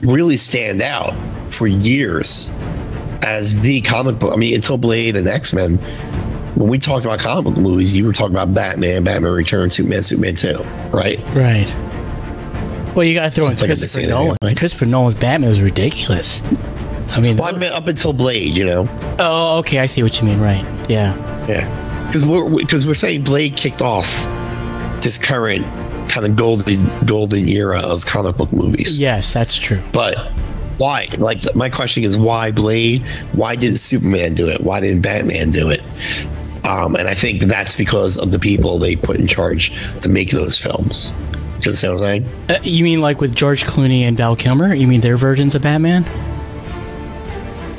[0.00, 1.14] really stand out
[1.52, 2.52] for years
[3.22, 4.32] as the comic book.
[4.32, 5.78] I mean, until Blade and X Men.
[6.54, 10.04] When we talked about comic book movies, you were talking about Batman, Batman Returns, Superman,
[10.04, 11.18] Superman Two, right?
[11.34, 11.66] right.
[12.94, 14.36] Well, you got to throw in Christopher Nolan.
[14.40, 14.56] right?
[14.56, 16.42] Christopher Nolan's Batman was ridiculous.
[17.10, 18.88] I mean, Well, I mean, up until Blade, you know.
[19.18, 20.40] oh, okay, I see what you mean.
[20.40, 20.64] Right?
[20.88, 21.14] Yeah.
[21.46, 24.06] Yeah, because we're because we're saying Blade kicked off
[25.02, 25.64] this current
[26.10, 28.98] kind of golden golden era of comic book movies.
[28.98, 29.82] Yes, that's true.
[29.92, 30.16] But
[30.78, 31.06] why?
[31.18, 33.06] Like my question is why Blade?
[33.32, 34.62] Why didn't Superman do it?
[34.62, 35.82] Why didn't Batman do it?
[36.66, 40.30] Um, and I think that's because of the people they put in charge to make
[40.30, 41.10] those films.
[41.60, 42.28] Do you what I'm saying?
[42.48, 44.72] Uh, you mean like with George Clooney and Val Kilmer?
[44.74, 46.04] You mean their versions of Batman?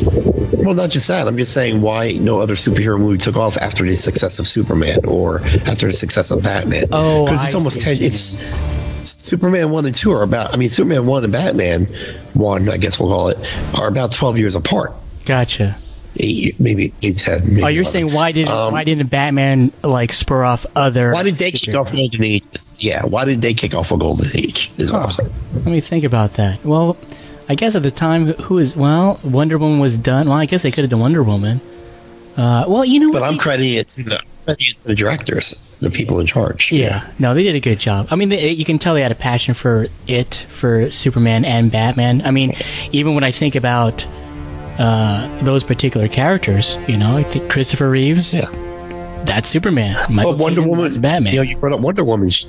[0.06, 1.28] Well, not just that.
[1.28, 5.06] I'm just saying why no other superhero movie took off after the success of Superman
[5.06, 6.86] or after the success of Batman.
[6.92, 7.98] Oh, because it's I almost ten.
[8.02, 8.38] It's
[9.00, 10.54] Superman one and two are about.
[10.54, 11.86] I mean, Superman one and Batman
[12.34, 13.38] one, I guess we'll call it,
[13.78, 14.94] are about 12 years apart.
[15.26, 15.76] Gotcha.
[16.18, 17.42] Eight, maybe eight, ten.
[17.48, 17.86] Maybe Oh, you're 11.
[17.92, 21.12] saying why didn't Um, why didn't Batman like spur off other?
[21.12, 22.44] Why did they kick off Golden Age?
[22.80, 24.72] Yeah, why did they kick off a Golden Age?
[24.78, 25.34] Is what I'm saying.
[25.56, 26.64] Let me think about that.
[26.64, 26.96] Well,
[27.48, 30.28] I guess at the time, who is well, Wonder Woman was done.
[30.30, 31.62] Well, I guess they could have done Wonder Woman.
[32.38, 33.32] Uh, well, you know, But what?
[33.32, 36.72] I'm crediting it to the, crediting the directors, the people in charge.
[36.72, 38.08] Yeah, no, they did a good job.
[38.12, 41.72] I mean, they, you can tell they had a passion for it, for Superman and
[41.72, 42.22] Batman.
[42.26, 42.54] I mean,
[42.92, 44.06] even when I think about
[44.78, 48.46] uh, those particular characters, you know, I think Christopher Reeves, Yeah.
[49.26, 49.96] that's Superman.
[50.10, 51.34] Michael But Wonder Keaton, Woman, that's Batman.
[51.34, 52.30] You know, you brought up Wonder Woman.
[52.30, 52.48] She-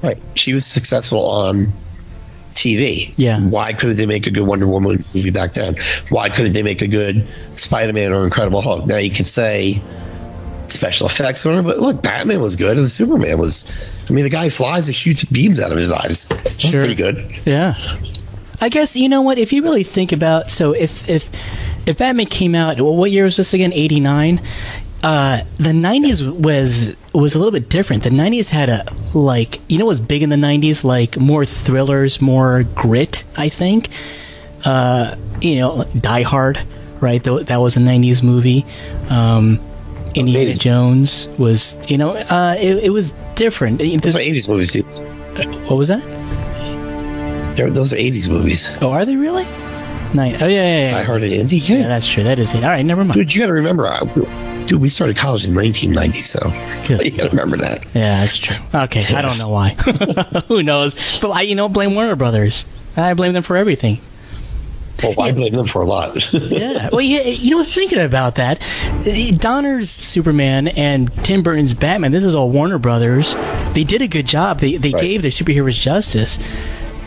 [0.00, 0.20] Right.
[0.36, 1.72] She was successful on
[2.58, 3.12] TV.
[3.16, 3.40] Yeah.
[3.40, 5.76] Why couldn't they make a good Wonder Woman movie back then?
[6.10, 8.86] Why couldn't they make a good Spider Man or Incredible Hulk?
[8.86, 9.80] Now you can say
[10.66, 13.70] special effects or whatever, but look, Batman was good and Superman was.
[14.08, 16.26] I mean, the guy flies and huge beams out of his eyes.
[16.28, 16.80] That's Sure.
[16.80, 17.24] pretty good.
[17.46, 17.74] Yeah.
[18.60, 19.38] I guess you know what?
[19.38, 21.30] If you really think about, so if if
[21.86, 23.72] if Batman came out, well, what year was this again?
[23.72, 24.40] Eighty nine.
[25.02, 28.02] Uh, the '90s was was a little bit different.
[28.02, 31.44] The '90s had a like you know what was big in the '90s, like more
[31.44, 33.24] thrillers, more grit.
[33.36, 33.88] I think.
[34.64, 36.60] Uh, you know, Die Hard,
[37.00, 37.22] right?
[37.22, 38.66] Th- that was a '90s movie.
[39.08, 39.60] Um,
[40.16, 40.58] Indiana 80s.
[40.58, 43.78] Jones was, you know, uh, it, it was different.
[43.78, 44.84] Those This- are 80s movies, dude.
[45.68, 46.02] what was that?
[47.56, 48.72] They're, those are 80s movies.
[48.80, 49.44] Oh, are they really?
[50.14, 50.36] Nine.
[50.40, 50.96] Oh yeah, yeah, yeah.
[50.98, 51.86] I Heard it, Yeah, Yeah.
[51.88, 52.24] that's true.
[52.24, 52.64] That is it.
[52.64, 53.14] All right, never mind.
[53.14, 54.00] Dude, you got to remember, I,
[54.68, 56.38] dude, we started college in 1990, so
[56.86, 57.04] Good.
[57.04, 57.84] you got to remember that.
[57.94, 58.56] Yeah, that's true.
[58.72, 59.70] Okay, I don't know why.
[60.48, 60.94] Who knows?
[61.20, 62.64] But I, you know, blame Warner Brothers.
[62.96, 64.00] I blame them for everything.
[65.02, 66.16] Well, I blame them for a lot.
[66.32, 66.88] Yeah.
[66.90, 67.22] Well, yeah.
[67.22, 68.60] You know, thinking about that,
[69.38, 72.10] Donner's Superman and Tim Burton's Batman.
[72.10, 73.34] This is all Warner Brothers.
[73.74, 74.58] They did a good job.
[74.60, 75.00] They they Right.
[75.02, 76.38] gave their superheroes justice.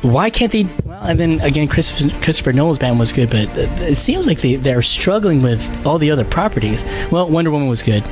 [0.02, 0.64] Why can't they?
[1.02, 4.82] And then again, Christopher, Christopher Nolan's Batman was good, but it seems like they they're
[4.84, 6.84] struggling with all the other properties.
[7.12, 8.04] Well, Wonder Woman was good.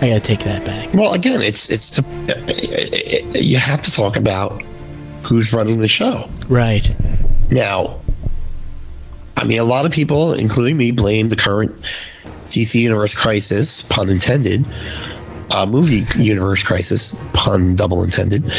[0.00, 0.92] I gotta take that back.
[0.94, 4.62] Well, again, it's it's the, you have to talk about
[5.22, 6.94] who's running the show Right.
[7.50, 8.00] now.
[9.38, 11.74] I mean, a lot of people, including me, blame the current
[12.46, 14.64] DC Universe crisis, pun intended,
[15.54, 18.50] uh, movie universe crisis, pun double intended,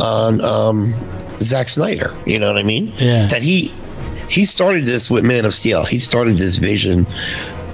[0.00, 0.94] on um,
[1.42, 2.14] Zack Snyder.
[2.26, 2.92] You know what I mean?
[2.98, 3.26] Yeah.
[3.26, 3.72] That he
[4.28, 5.84] he started this with Man of Steel.
[5.84, 7.06] He started this vision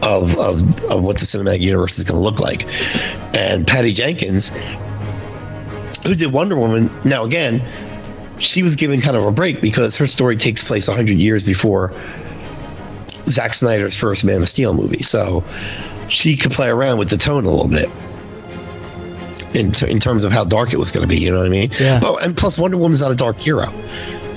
[0.03, 2.67] of of, of what the cinematic universe is going to look like,
[3.37, 4.51] and Patty Jenkins,
[6.05, 6.91] who did Wonder Woman.
[7.05, 7.63] Now again,
[8.39, 11.93] she was given kind of a break because her story takes place 100 years before
[13.27, 15.03] Zack Snyder's first Man of Steel movie.
[15.03, 15.45] So
[16.09, 17.91] she could play around with the tone a little bit
[19.57, 21.21] in, ter- in terms of how dark it was going to be.
[21.21, 21.71] You know what I mean?
[21.81, 21.99] Yeah.
[22.01, 23.69] But and plus, Wonder Woman's not a dark hero,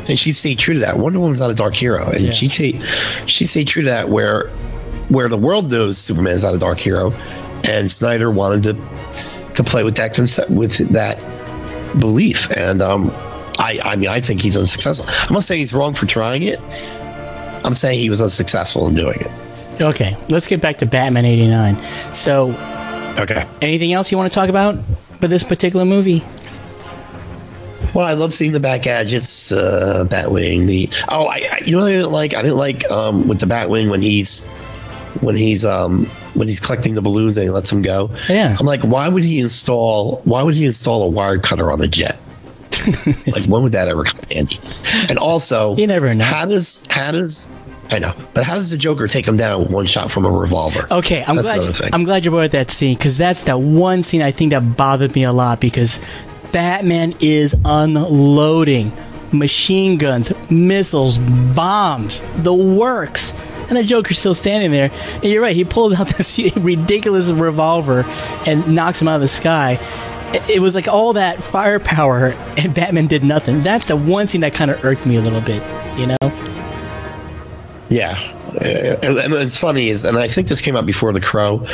[0.07, 0.97] and she stayed true to that.
[0.97, 2.31] Wonder Woman's not a dark hero, and Yeah.
[2.31, 2.81] she stayed
[3.25, 4.09] she stayed true to that.
[4.09, 4.47] Where
[5.09, 7.11] where the world knows Superman's not a dark hero,
[7.67, 11.19] and Snyder wanted to to play with that concept with that
[11.99, 13.11] belief, and um,
[13.57, 15.05] I I mean I think he's unsuccessful.
[15.27, 16.59] I'm not saying he's wrong for trying it.
[17.65, 19.81] I'm saying he was unsuccessful in doing it.
[19.81, 21.77] Okay, let's get back to Batman '89.
[22.13, 22.51] So,
[23.17, 23.45] Okay.
[23.61, 24.75] anything else you want to talk about
[25.21, 26.23] with this particular movie?
[27.93, 30.67] Well, I love seeing the back gadgets, uh, Batwing.
[30.67, 32.33] The oh, I, I you know what I didn't like.
[32.35, 34.45] I didn't like um, with the Batwing when he's
[35.21, 38.11] when he's um, when he's collecting the balloons and he lets them go.
[38.29, 38.55] Yeah.
[38.59, 40.17] I'm like, why would he install?
[40.23, 42.19] Why would he install a wire cutter on a jet?
[43.27, 44.59] like, when would that ever come handy?
[45.09, 46.23] And also, You never know.
[46.23, 47.51] How does how does
[47.91, 50.31] I know, but how does the Joker take him down with one shot from a
[50.31, 50.87] revolver?
[50.91, 51.75] Okay, I'm That's glad.
[51.75, 51.89] thing.
[51.93, 54.77] I'm glad you brought up that scene because that's that one scene I think that
[54.77, 55.99] bothered me a lot because
[56.51, 58.91] Batman is unloading
[59.31, 63.33] machine guns, missiles, bombs, the works.
[63.67, 64.89] And the Joker's still standing there.
[65.15, 68.03] And you're right, he pulls out this ridiculous revolver
[68.47, 69.73] and knocks him out of the sky.
[70.33, 73.61] It- It was like all that firepower, and Batman did nothing.
[73.63, 75.61] That's the one scene that kind of irked me a little bit,
[75.97, 76.17] you know?
[77.89, 78.15] Yeah,
[78.61, 81.65] and it's funny is, and I think this came out before The Crow,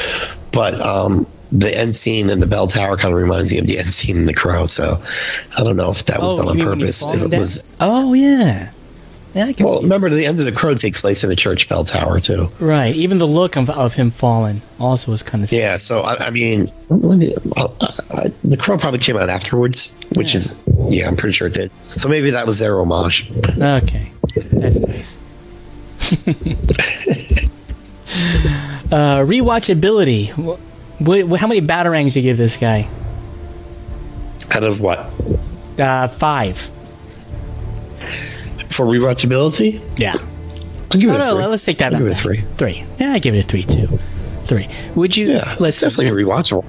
[0.52, 3.78] but um, the end scene in the bell tower kind of reminds me of the
[3.80, 4.66] end scene in The Crow.
[4.66, 5.02] So
[5.58, 7.02] I don't know if that was done on mean when he's purpose.
[7.02, 7.40] If falling it down?
[7.40, 8.72] was, Oh, yeah.
[9.34, 9.84] Yeah, I can Well, see.
[9.84, 12.50] remember the end of the Crow takes place in the church bell tower too.
[12.62, 12.96] Right.
[12.96, 15.52] Even the look of, of him falling also was kind of.
[15.52, 17.34] Yeah, so I, I mean, let me.
[17.58, 17.68] I,
[18.12, 20.38] I, the Crow probably came out afterwards, which Yeah.
[20.38, 20.56] is
[20.88, 21.70] yeah, I'm pretty sure it did.
[21.98, 23.30] So maybe that was their homage.
[23.30, 24.15] Okay, that's nice.
[28.92, 30.30] Uh, rewatchability.
[30.32, 30.60] Wh-
[31.02, 32.88] wh- how many batarangs do you give this guy?
[34.52, 35.00] Out of what
[35.80, 36.58] Uh, five.
[38.70, 39.82] for rewatchability?
[39.98, 40.14] Yeah.
[40.92, 41.36] I'll give it No, a no.
[41.38, 41.46] three.
[41.48, 42.00] Let's take that I'll back.
[42.00, 42.42] give it a three.
[42.58, 42.84] Three.
[43.00, 43.88] Yeah, I give it a three too.
[44.46, 44.70] Three.
[44.96, 45.32] Would you?
[45.32, 45.82] Yeah, Let's.
[45.82, 46.64] it's definitely rewatchable.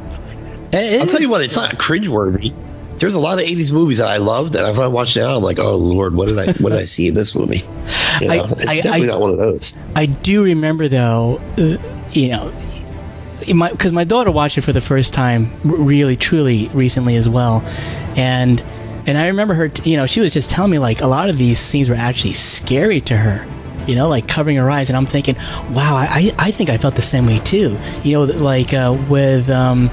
[0.72, 2.54] it I'll tell you what, it's not cringeworthy.
[2.98, 5.42] There's a lot of '80s movies that I loved, and if I watch now, I'm
[5.42, 7.62] like, oh lord, what did I what did I see in this movie?
[8.20, 9.76] You know, I- it's I- definitely I- not one of those.
[9.94, 11.76] I do remember though, uh,
[12.12, 12.52] you know,
[13.46, 17.62] because my, daughter watched it for the first time, really, truly recently as well,
[18.16, 18.62] and
[19.06, 21.28] and I remember her, t- you know, she was just telling me like a lot
[21.28, 23.46] of these scenes were actually scary to her.
[23.86, 25.36] You know, like covering her eyes, and I'm thinking,
[25.70, 27.78] wow, I, I I think I felt the same way too.
[28.02, 29.90] You know, like uh, with um,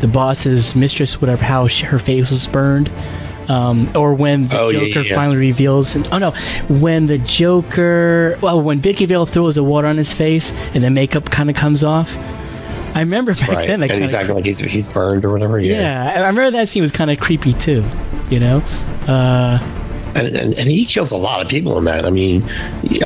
[0.00, 2.90] the boss's mistress, whatever, how she, her face was burned.
[3.48, 5.14] Um, or when the Oh, Joker yeah, yeah.
[5.14, 5.94] finally reveals.
[5.96, 6.30] oh no,
[6.68, 10.88] when the Joker, well, when Vicki Vale throws the water on his face and the
[10.90, 12.10] makeup kind of comes off.
[12.94, 13.82] I remember back Right, then.
[13.82, 15.58] and he's acting like he's he's burned or whatever.
[15.58, 17.84] Yeah, yeah, I I remember that scene was kind of creepy too.
[18.30, 18.58] You know,
[19.08, 19.58] uh,
[20.16, 22.06] And, and and he kills a lot of people in that.
[22.06, 22.48] I mean,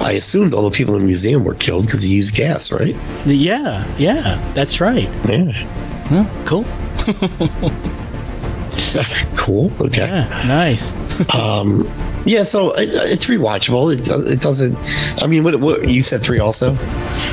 [0.01, 2.95] I assumed all the people in the museum were killed because he used gas, right?
[3.27, 5.09] yeah, yeah, that's right.
[5.29, 5.98] Yeah,
[6.47, 6.65] Cool.
[9.37, 9.71] cool.
[9.81, 10.07] Okay.
[10.07, 10.93] Yeah, nice.
[11.35, 11.91] Um,
[12.25, 13.93] yeah, so it, it's rewatchable.
[13.93, 14.79] It, it doesn't.
[15.21, 16.77] I mean, what, what you said three also.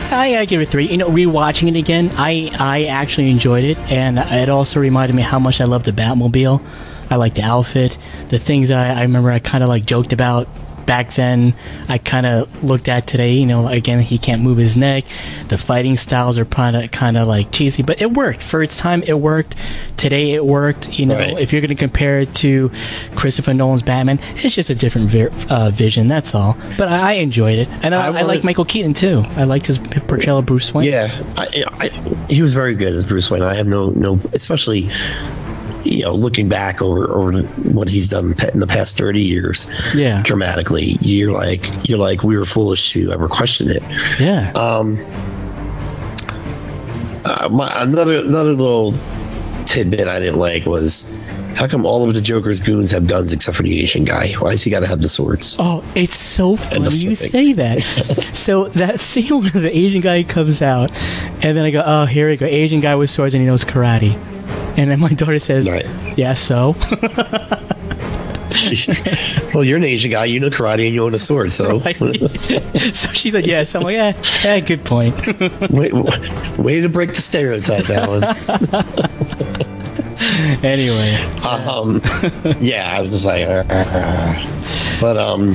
[0.10, 0.88] I, I give it three.
[0.88, 5.22] You know, rewatching it again, I I actually enjoyed it, and it also reminded me
[5.22, 6.64] how much I love the Batmobile.
[7.12, 9.32] I like the outfit, the things I, I remember.
[9.32, 10.48] I kind of like joked about
[10.86, 11.54] back then.
[11.88, 13.34] I kind of looked at today.
[13.34, 15.06] You know, again, he can't move his neck.
[15.50, 18.78] The fighting styles are kind of kind of like cheesy, but it worked for its
[18.78, 19.04] time.
[19.04, 19.56] It worked.
[19.98, 20.98] Today, it worked.
[21.00, 21.40] You know, Right.
[21.40, 22.70] if you're going to compare it to
[23.16, 26.08] Christopher Nolan's Batman, it's just a different vi- uh, vision.
[26.08, 26.58] That's all.
[26.78, 29.24] But I, I enjoyed it, and I, I I, like Michael Keaton too.
[29.38, 30.90] I liked his portrayal of Bruce Wayne.
[30.90, 31.88] Yeah, I, I,
[32.30, 33.42] he was very good as Bruce Wayne.
[33.42, 34.90] I have no no, especially
[35.86, 39.68] you know looking back over over what he's done in the past thirty years.
[39.94, 40.22] Yeah.
[40.24, 43.84] dramatically, you're like you're like we were foolish to ever question it.
[44.20, 44.52] Yeah.
[44.56, 44.98] Um,
[47.24, 48.94] uh, my, another another little
[49.66, 51.12] tidbit I didn't like was
[51.56, 54.34] how come all of the Joker's goons have guns except for the Asian guy?
[54.34, 55.56] Why has he got to have the swords?
[55.58, 57.82] oh, it's so funny you say that.
[58.34, 60.92] so that scene where the Asian guy comes out,
[61.42, 62.46] and then I go, oh, here we go.
[62.46, 64.20] Asian guy with swords and he knows karate.
[64.78, 65.86] And then my daughter says, Right.
[66.18, 66.76] yeah, so.
[69.54, 73.14] well, you're an Asian guy, you know karate, and you own a sword, so so
[73.14, 73.76] she said, yes.
[73.76, 75.16] I'm like, yeah, yeah good point.
[75.70, 75.90] way,
[76.58, 78.24] way to break the stereotype, Alan.
[80.64, 81.16] anyway.
[81.46, 82.02] um,
[82.60, 85.54] yeah, I was just like, uh, uh, but um,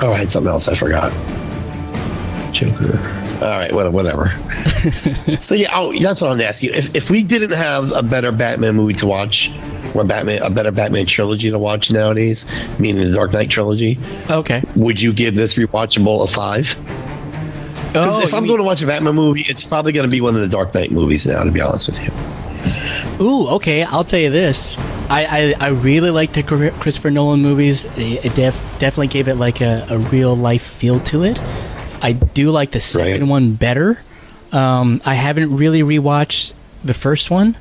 [0.00, 1.12] oh, I had something else I forgot.
[2.52, 3.23] Joker.
[3.44, 4.28] All right, what- whatever.
[5.40, 6.70] so yeah, oh, that's what I'm to ask you.
[6.72, 9.50] If if we didn't have a better Batman movie to watch,
[9.94, 12.46] or Batman a better Batman trilogy to watch nowadays,
[12.78, 13.98] meaning the Dark Knight trilogy,
[14.30, 14.62] Okay.
[14.74, 16.76] would you give this rewatchable a five?
[17.88, 20.10] Because Oh, if I'm mean- going to watch a Batman movie, it's probably going to
[20.10, 21.44] be one of the Dark Knight movies now.
[21.44, 22.12] To be honest with you.
[23.24, 23.84] Ooh, okay.
[23.84, 24.76] I'll tell you this.
[25.08, 27.84] I, I, I really like the Christopher Nolan movies.
[27.96, 31.38] It it def, definitely gave it like a, a real life feel to it.
[32.04, 33.28] I do like the second Right.
[33.28, 33.98] one better.
[34.52, 36.52] Um, I haven't really rewatched
[36.84, 37.56] the first one,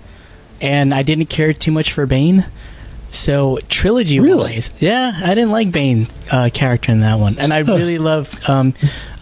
[0.59, 2.45] and I didn't care too much for Bane.
[3.13, 4.55] So trilogy Really?
[4.55, 8.33] wise, yeah, I didn't like Bane uh, character in that one, and I really love
[8.49, 8.73] um,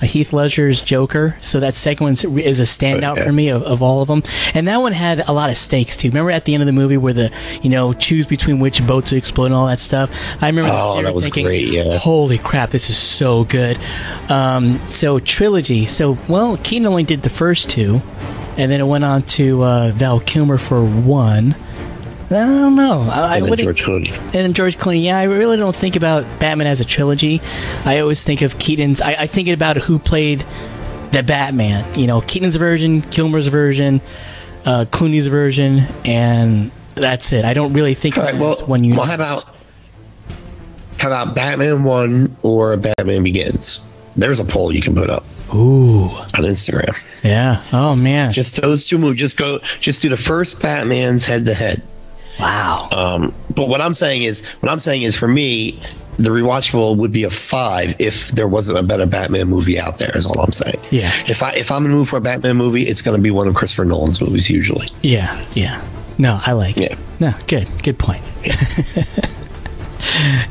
[0.01, 1.35] Heath Ledger's Joker.
[1.41, 3.23] So that second one is a standout Okay.
[3.25, 4.23] for me of, of all of them,
[4.53, 6.07] and that one had a lot of stakes too.
[6.07, 7.31] Remember at the end of the movie where the
[7.61, 10.09] you know choose between which boat to explode and all that stuff.
[10.41, 10.81] I remember that.
[10.81, 11.97] Oh, that was thinking, great, yeah.
[11.97, 13.77] Holy crap, this is so good.
[14.29, 15.85] Um, so trilogy.
[15.85, 18.01] So well, Keaton only did the first two,
[18.57, 21.55] and then it went on to uh, Val Kilmer for one.
[22.31, 23.01] I don't know.
[23.01, 23.65] I, I And then wouldn't.
[23.77, 24.17] George Clooney.
[24.19, 27.41] And then George Clooney, yeah, I really don't think about Batman as a trilogy.
[27.85, 29.01] I always think of Keaton's.
[29.01, 30.45] I, I think about who played
[31.11, 31.93] the Batman.
[31.99, 33.99] You know, Keaton's version, Kilmer's version,
[34.65, 37.43] uh, Clooney's version, and that's it.
[37.43, 38.37] I don't really think All right.
[38.37, 38.97] Well, one unit.
[38.99, 39.45] well, how about
[40.97, 43.81] how about Batman One or Batman Begins?
[44.15, 45.23] There's a poll you can put up
[45.53, 47.01] Ooh, on Instagram.
[47.23, 47.63] yeah.
[47.73, 48.31] Oh man.
[48.31, 49.19] Just those two movies.
[49.19, 49.59] Just go.
[49.79, 51.81] Just do the first Batman's head to head.
[52.41, 52.89] Wow.
[52.91, 55.81] Um, but what I'm saying is, what I'm saying is, for me,
[56.17, 60.15] the rewatchable would be a five if there wasn't a better Batman movie out there.
[60.15, 60.79] Is all I'm saying.
[60.91, 61.11] Yeah.
[61.27, 63.47] If I if I'm gonna move for a Batman movie, it's going to be one
[63.47, 64.87] of Christopher Nolan's movies usually.
[65.01, 65.83] Yeah, yeah.
[66.17, 66.91] No, I like it.
[66.91, 66.97] Yeah.
[67.19, 68.23] No, good, good point.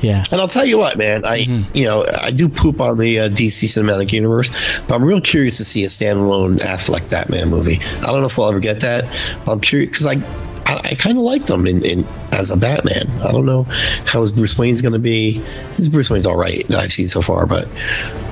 [0.00, 0.24] yeah.
[0.30, 1.24] And I'll tell you what, man.
[1.24, 1.36] I
[1.74, 4.50] you know I do poop on the uh, DC cinematic universe,
[4.86, 7.80] but I'm real curious to see a standalone Affleck Batman movie.
[7.80, 9.04] I don't know if we'll ever get that.
[9.44, 10.49] But I'm curious because I.
[10.70, 13.08] I, I kind of liked him in, in as a Batman.
[13.22, 13.64] I don't know
[14.06, 15.42] how his Bruce Wayne's going to be.
[15.74, 17.68] His Bruce Wayne's all right that I've seen so far, but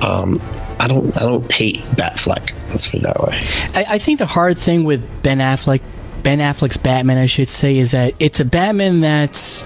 [0.03, 0.41] um,
[0.79, 2.51] I don't I don't hate Batfleck.
[2.69, 3.39] Let's put it that way.
[3.75, 5.81] I, I think the hard thing with Ben Affleck,
[6.23, 9.65] Ben Affleck's Batman, I should say, is that it's a Batman that's,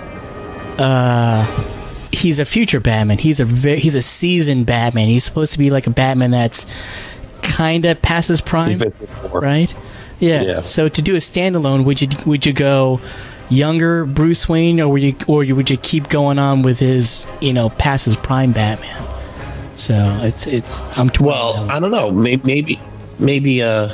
[0.80, 1.46] uh,
[2.12, 3.18] he's a future Batman.
[3.18, 5.10] He's a very, he's a seasoned Batman.
[5.10, 6.66] He's supposed to be like a Batman that's
[7.42, 8.82] kind of past his prime,
[9.34, 9.76] right?
[10.24, 10.42] Yeah.
[10.44, 10.60] Yeah.
[10.62, 13.00] So to do a standalone, would you would you go
[13.50, 17.28] younger Bruce Wayne, or would you or you- would you keep going on with his
[17.42, 19.04] you know past his prime Batman?
[19.76, 19.94] So
[20.24, 21.10] it's it's I'm.
[21.20, 22.12] Well, that I don't know.
[22.12, 22.80] Maybe maybe
[23.20, 23.90] maybe uh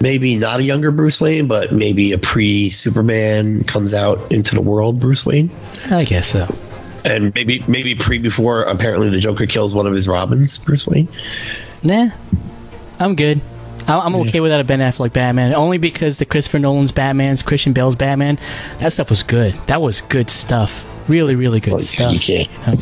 [0.00, 4.62] maybe not a younger Bruce Wayne, but maybe a pre Superman comes out into the
[4.62, 5.50] world Bruce Wayne.
[5.90, 6.46] I guess so.
[7.04, 11.08] And maybe maybe pre before apparently the Joker kills one of his Robins, Bruce Wayne.
[11.82, 12.10] Nah,
[13.00, 13.40] I'm good.
[13.88, 17.96] I'm okay without a Ben Affleck Batman, only because the Christopher Nolan's Batman's, Christian Bale's
[17.96, 18.38] Batman,
[18.80, 19.54] that stuff was good.
[19.66, 20.86] That was good stuff.
[21.08, 22.28] Really, really good Well, stuff.
[22.28, 22.76] you know?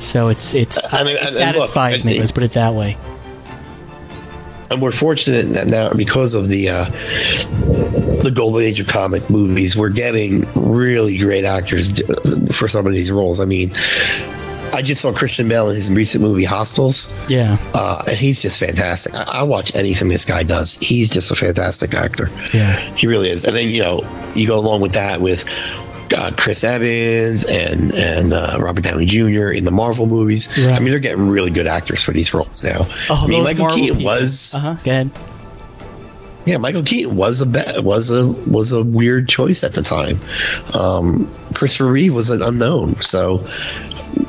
[0.00, 2.18] So it's it's I mean, it and- and satisfies look, me.
[2.18, 2.96] Let's put it that way.
[4.70, 6.84] And we're fortunate that now because of the uh,
[8.22, 12.00] the golden age of comic movies, we're getting really great actors
[12.56, 13.40] for some of these roles.
[13.40, 13.72] I mean,
[14.72, 17.12] I just saw Christian Bale in his recent movie Hostiles.
[17.28, 19.14] Yeah, Uh, and he's just fantastic.
[19.14, 20.74] I, I watch anything this guy does.
[20.74, 22.30] He's just a fantastic actor.
[22.54, 23.44] yeah, He really is.
[23.44, 25.44] And then you know you go along with that with
[26.16, 29.50] uh, Chris Evans and and uh, Robert Downey Jr.
[29.50, 30.48] in the Marvel movies.
[30.58, 30.74] Right.
[30.74, 32.86] I mean, they're getting really good actors for these roles now.
[33.08, 34.12] Oh, I mean, Michael Marvel Keaton people.
[34.12, 34.74] was uh huh.
[34.84, 35.10] Go ahead.
[36.46, 40.18] yeah, Michael Keaton was a be- was a was a weird choice at the time.
[40.74, 43.46] Um, Christopher Reeve was an unknown, so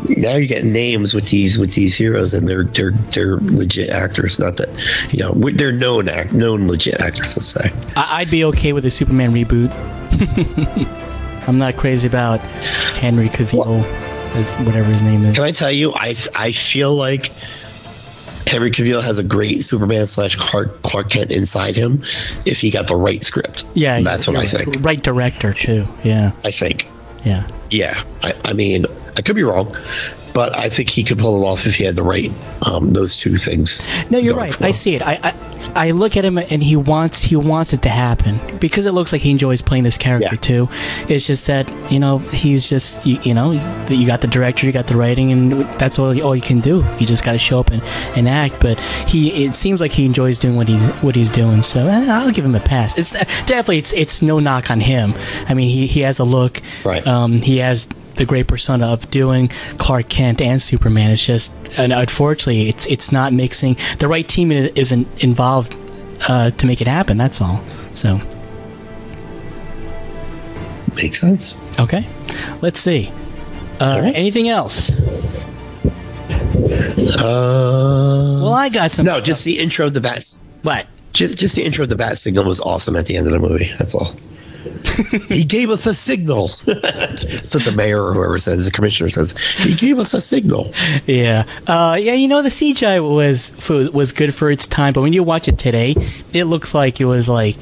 [0.10, 4.40] now you get names with these with these heroes, and they're they're they're legit actors.
[4.40, 4.70] Not that
[5.14, 7.38] you know they're known act known legit actors.
[7.38, 7.72] Let's say.
[7.96, 9.72] I- I'd be okay with a Superman reboot.
[11.48, 13.84] I'm not crazy about Henry Cavill,
[14.36, 15.36] as whatever his name is.
[15.36, 15.94] Can I tell you?
[15.94, 17.32] I I feel like
[18.46, 22.04] Henry Cavill has a great Superman slash Clark Clark Kent inside him
[22.46, 23.66] if he got the right script.
[23.74, 24.84] Yeah, that's what I think.
[24.86, 25.88] Right director too.
[26.04, 26.88] Yeah, I think.
[27.26, 27.48] yeah.
[27.72, 28.86] Yeah, I, I mean,
[29.18, 29.76] I could be wrong,
[30.34, 32.32] but I think he could pull it off if he had the right
[32.70, 33.82] um, those two things.
[34.10, 34.60] No, you're right.
[34.62, 35.02] I see it.
[35.02, 35.34] I, I
[35.74, 39.12] I look at him and he wants he wants it to happen because it looks
[39.14, 40.40] like he enjoys playing this character Yeah.
[40.40, 40.70] too.
[41.08, 43.52] It's just that you know he's just you, you know
[43.90, 46.86] you got the director, you got the writing, and that's all all you can do.
[47.00, 47.84] You just got to show up and,
[48.16, 48.60] and act.
[48.60, 51.62] But he it seems like he enjoys doing what he's what he's doing.
[51.62, 52.98] So eh, I'll give him a pass.
[52.98, 55.14] It's definitely it's it's no knock on him.
[55.48, 56.62] I mean he he has a look.
[56.86, 57.06] Right.
[57.06, 57.88] Um, he has
[58.22, 59.48] the great persona of doing
[59.80, 61.10] Clark Kent and Superman.
[61.10, 63.78] It's just, and unfortunately, it's it's not mixing.
[63.98, 65.76] The right team isn't involved
[66.30, 67.18] uh, to make it happen.
[67.18, 67.62] That's all.
[67.96, 68.22] So
[70.96, 71.58] Makes sense.
[71.80, 72.06] okay,
[72.62, 73.10] let's see.
[73.80, 74.16] Uh, right.
[74.16, 74.92] Anything else?
[77.18, 79.06] Uh, Well, I got some.
[79.06, 79.24] no, stuff.
[79.26, 80.24] just the intro of the bat.
[80.62, 80.86] what?
[81.14, 83.40] Just, just the intro of the bat signal was awesome at the end of the
[83.40, 83.72] movie.
[83.80, 84.14] That's all.
[85.28, 86.48] He gave us a signal.
[86.66, 88.66] That's what the mayor or whoever says.
[88.66, 90.72] The commissioner says he gave us a signal.
[91.06, 92.14] Yeah, uh, yeah.
[92.14, 93.52] You know, the CGI was
[93.94, 95.96] was good for its time, but when you watch it today,
[96.34, 97.58] it looks like it was like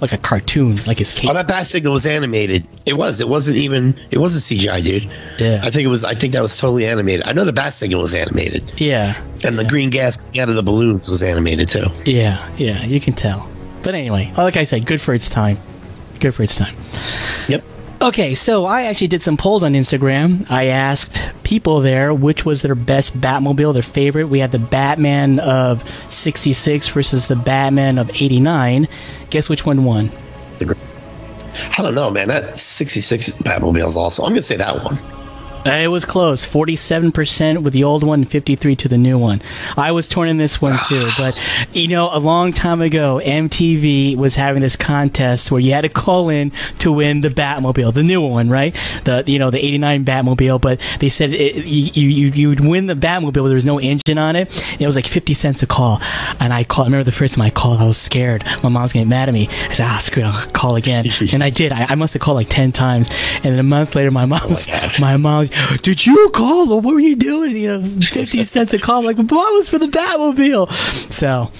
[0.00, 2.66] like a cartoon, like it's Oh, that bat signal was animated.
[2.84, 3.20] It was.
[3.20, 3.98] It wasn't even.
[4.10, 5.10] It wasn't CGI, dude.
[5.38, 5.60] Yeah.
[5.62, 6.04] I think it was.
[6.04, 7.26] I think that was totally animated.
[7.26, 10.62] I know the bat signal was animated, yeah, and the green gas out of the
[10.62, 11.86] balloons was animated too.
[12.04, 12.84] yeah, yeah.
[12.84, 13.48] You can tell.
[13.82, 15.56] But anyway, like I said, good for its time.
[16.24, 16.74] Good for its time.
[17.48, 17.62] Yep.
[18.00, 20.50] Okay, so I actually did some polls on Instagram.
[20.50, 24.28] I asked people there which was their best Batmobile, their favorite.
[24.28, 28.88] We had the Batman of 66 versus the Batman of 89.
[29.28, 30.10] Guess which one won?
[31.76, 32.28] I don't know, man.
[32.28, 34.24] That '66 Batmobile is awesome.
[34.24, 34.96] I'm gonna say that one.
[35.66, 36.46] It was close.
[36.46, 39.42] 47% with the old one and 53 to the new one.
[39.76, 41.40] I was torn in this one too, but
[41.72, 45.88] you know, a long time ago, MTV was having this contest where you had to
[45.88, 48.76] call in to win the Batmobile, the new one, right?
[49.04, 52.86] The, you know, the 89 Batmobile, but they said it, you, you, you would win
[52.86, 54.50] the Batmobile, but there was no engine on it.
[54.80, 56.00] It was like 50 cents a call.
[56.40, 58.44] And I called, I remember the first time I called, I was scared.
[58.62, 59.48] My mom's getting mad at me.
[59.48, 61.04] I said, ah, screw it, I'll call again.
[61.32, 61.72] and I did.
[61.72, 63.10] I, I must have called like 10 times.
[63.36, 65.00] And then a month later, my mom's, gosh.
[65.00, 65.48] my mom,
[65.82, 66.68] "Did you call?
[66.68, 67.56] What were you doing?
[67.56, 70.70] You know, fifty cents a call." I'm like, "What was for the Batmobile?"
[71.10, 71.50] So.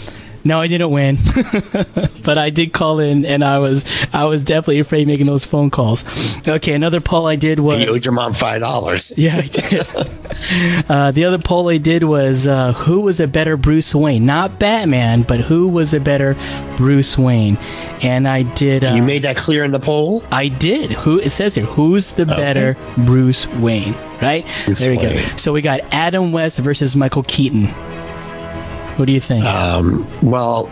[0.47, 1.17] No, I didn't win,
[2.23, 5.71] but I did call in, and I was I was definitely afraid making those phone
[5.71, 6.05] calls.
[6.47, 9.13] Okay, another poll I did was You owed your mom five dollars.
[9.19, 9.87] yeah, I did.
[10.91, 14.27] uh, the other poll I did was uh, who was a better Bruce Wayne?
[14.27, 16.37] Not Batman, but who was a better
[16.77, 17.57] Bruce Wayne?
[18.03, 18.85] And I did.
[18.85, 20.23] Uh, You made that clear in the poll.
[20.31, 20.91] I did.
[20.93, 21.65] Who it says here?
[21.65, 23.95] Who's the better Bruce Wayne?
[24.21, 25.17] Right Bruce there we Wayne.
[25.17, 25.37] go.
[25.37, 27.69] So we got Adam West versus Michael Keaton.
[28.97, 29.45] What do you think?
[29.45, 30.71] Um, well,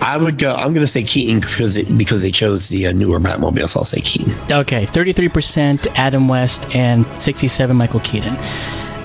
[0.00, 0.54] I would go.
[0.54, 3.80] I'm going to say Keaton because it, because they chose the uh, newer Batmobile, so
[3.80, 4.32] I'll say Keaton.
[4.50, 8.34] Okay, 33% Adam West and 67 Michael Keaton.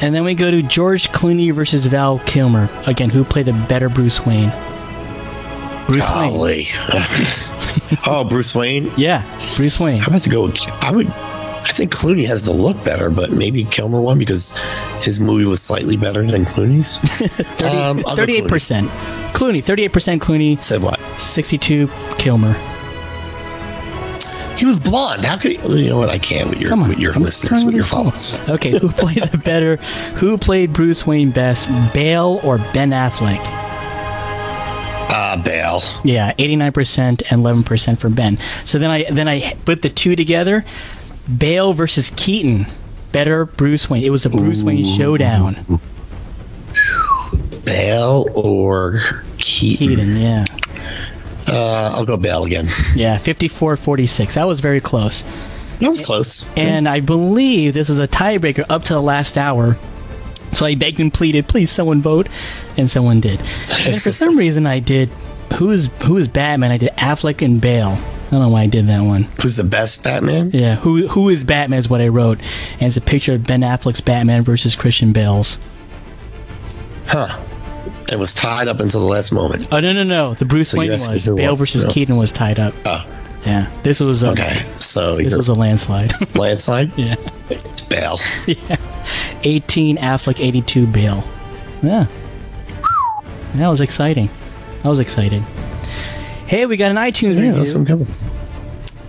[0.02, 2.70] And then we go to George Clooney versus Val Kilmer.
[2.86, 4.52] Again, who played the better Bruce Wayne?
[5.88, 6.66] Bruce Wayne.
[8.08, 8.92] Oh, Bruce Wayne.
[8.98, 9.24] Yeah,
[9.58, 10.02] Bruce Wayne.
[10.02, 10.46] I'm about to go.
[10.48, 11.08] with- I would.
[11.68, 14.52] I think Clooney has the look better, but maybe Kilmer won because
[15.04, 17.00] his movie was slightly better than Clooney's.
[17.64, 18.48] um, Thirty-eight Clooney.
[18.50, 18.90] percent.
[19.34, 21.00] Clooney, thirty-eight percent Clooney, Said what?
[21.18, 22.54] sixty-two Kilmer.
[24.58, 25.26] He was blonde.
[25.26, 26.10] How could you know what?
[26.10, 28.40] I can't with your Come on, with your I'm listeners, with your followers.
[28.48, 29.76] Okay, who played the better?
[30.16, 33.42] Who played Bruce Wayne best, Bale or Ben Affleck?
[35.18, 35.82] Ah, Bale.
[36.06, 38.38] Yeah, eighty-nine percent and eleven percent for Ben.
[38.64, 40.64] So then I then I put the two together.
[41.38, 42.68] Bale versus Keaton.
[43.12, 44.04] Better Bruce Wayne.
[44.04, 45.80] It was a Bruce Wayne showdown.
[47.64, 49.00] Bale or
[49.38, 49.88] Keaton?
[49.88, 50.46] Keaton, yeah.
[51.48, 52.66] Uh, I'll go Bale again.
[52.96, 54.34] Yeah, 54-46.
[54.34, 55.24] That was very close.
[55.80, 56.46] That was close.
[56.58, 59.78] And I believe this was a tiebreaker up to the last hour.
[60.54, 62.28] So I begged and pleaded, please someone vote,
[62.78, 63.42] and someone did.
[63.86, 65.10] And for some reason I did
[65.54, 66.72] who's who's Batman?
[66.72, 67.98] I did Affleck and Bale.
[68.28, 69.28] I don't know why I did that one.
[69.42, 70.50] Who's the best Batman?
[70.52, 72.40] Yeah, who who is Batman is what I wrote.
[72.74, 75.58] And it's a picture of Ben Affleck's Batman versus Christian Bale's.
[77.08, 77.42] Huh.
[78.12, 79.68] It was tied up until the last moment.
[79.72, 80.34] Oh no no no.
[80.34, 81.28] The Bruce So Wayne was.
[81.28, 81.92] Bale versus No.
[81.92, 82.74] Keaton was tied up.
[82.86, 83.06] Oh,
[83.46, 83.72] Yeah.
[83.84, 84.60] This was a okay.
[84.76, 86.14] So this was a landslide.
[86.36, 86.92] landslide.
[86.98, 87.16] yeah.
[87.50, 88.20] It's Bale.
[88.48, 88.78] Yeah,
[89.44, 91.24] 18 Affleck, 82 Bale.
[91.84, 92.08] Yeah.
[93.56, 94.30] That was exciting.
[94.84, 95.44] I was excited.
[96.48, 97.66] Hey, we got an iTunes Yeah, review.
[97.66, 98.08] some good.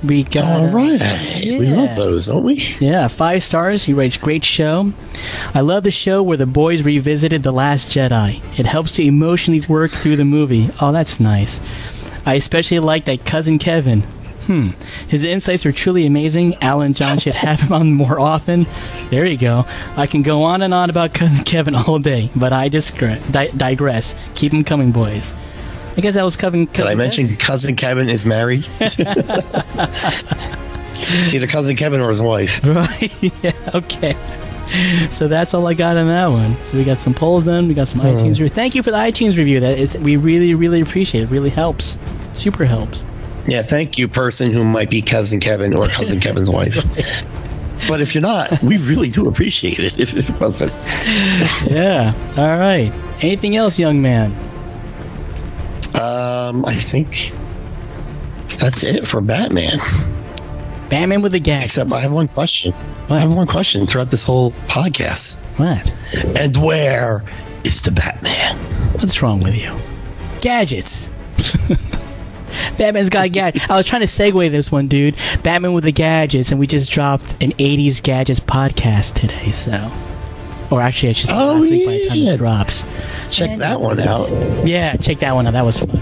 [0.05, 1.01] We got All right.
[1.43, 2.55] We love those, don't we?
[2.81, 3.85] Yeah, five stars.
[3.85, 4.93] He writes, Great show.
[5.55, 8.41] I love the show where the boys revisited The Last Jedi.
[8.59, 10.71] It helps to emotionally work through the movie.
[10.81, 11.61] Oh, that's nice.
[12.25, 14.03] I especially like that cousin Kevin.
[14.47, 14.71] Hmm.
[15.09, 16.55] His insights are truly amazing.
[16.63, 18.67] Alan John should have him on more often.
[19.11, 19.65] There you go.
[19.97, 24.15] I can go on and on about cousin Kevin all day, but I digress.
[24.37, 25.35] Keep him coming, boys.
[25.97, 26.67] I guess that was cousin.
[26.67, 28.69] Did I mention cousin Kevin is married?
[30.99, 32.65] It's either cousin Kevin or his wife.
[32.77, 33.13] Right.
[33.21, 33.53] yeah.
[33.75, 34.17] Okay.
[35.11, 36.57] So that's all I got on that one.
[36.65, 37.69] So we got some polls done.
[37.69, 38.09] We got some hmm.
[38.09, 38.49] iTunes review.
[38.49, 39.61] Thank you for the iTunes review.
[39.61, 41.25] That it's, we really, really appreciate it.
[41.25, 41.97] It really helps.
[42.33, 43.05] Super helps.
[43.47, 46.85] Yeah, thank you, person who might be cousin Kevin or cousin Kevin's wife.
[47.89, 49.99] But if you're not, we really do appreciate it.
[49.99, 50.73] If it wasn't,
[51.71, 52.13] Yeah.
[52.37, 52.93] All right.
[53.23, 54.35] Anything else, young man?
[56.01, 57.33] Um, I think
[58.59, 59.79] that's it for Batman.
[60.89, 61.65] Batman with a gag.
[61.65, 62.73] Except I have one question.
[63.09, 65.37] I have one question throughout this whole podcast.
[65.57, 65.93] What?
[66.39, 67.25] And where
[67.65, 68.57] is the Batman?
[68.95, 69.77] What's wrong with you?
[70.41, 71.09] Gadgets.
[72.79, 73.69] Batman's got gadgets.
[73.69, 75.17] I was trying to segue this one, dude.
[75.43, 79.51] Batman with the gadgets, and we just dropped an '80s gadgets podcast today.
[79.51, 79.91] So,
[80.71, 82.31] or actually, I should say Oh, last week by the time yeah.
[82.31, 82.85] this drops.
[83.31, 84.67] Check that one out.
[84.67, 85.53] Yeah, check that one out.
[85.53, 86.01] That was fun.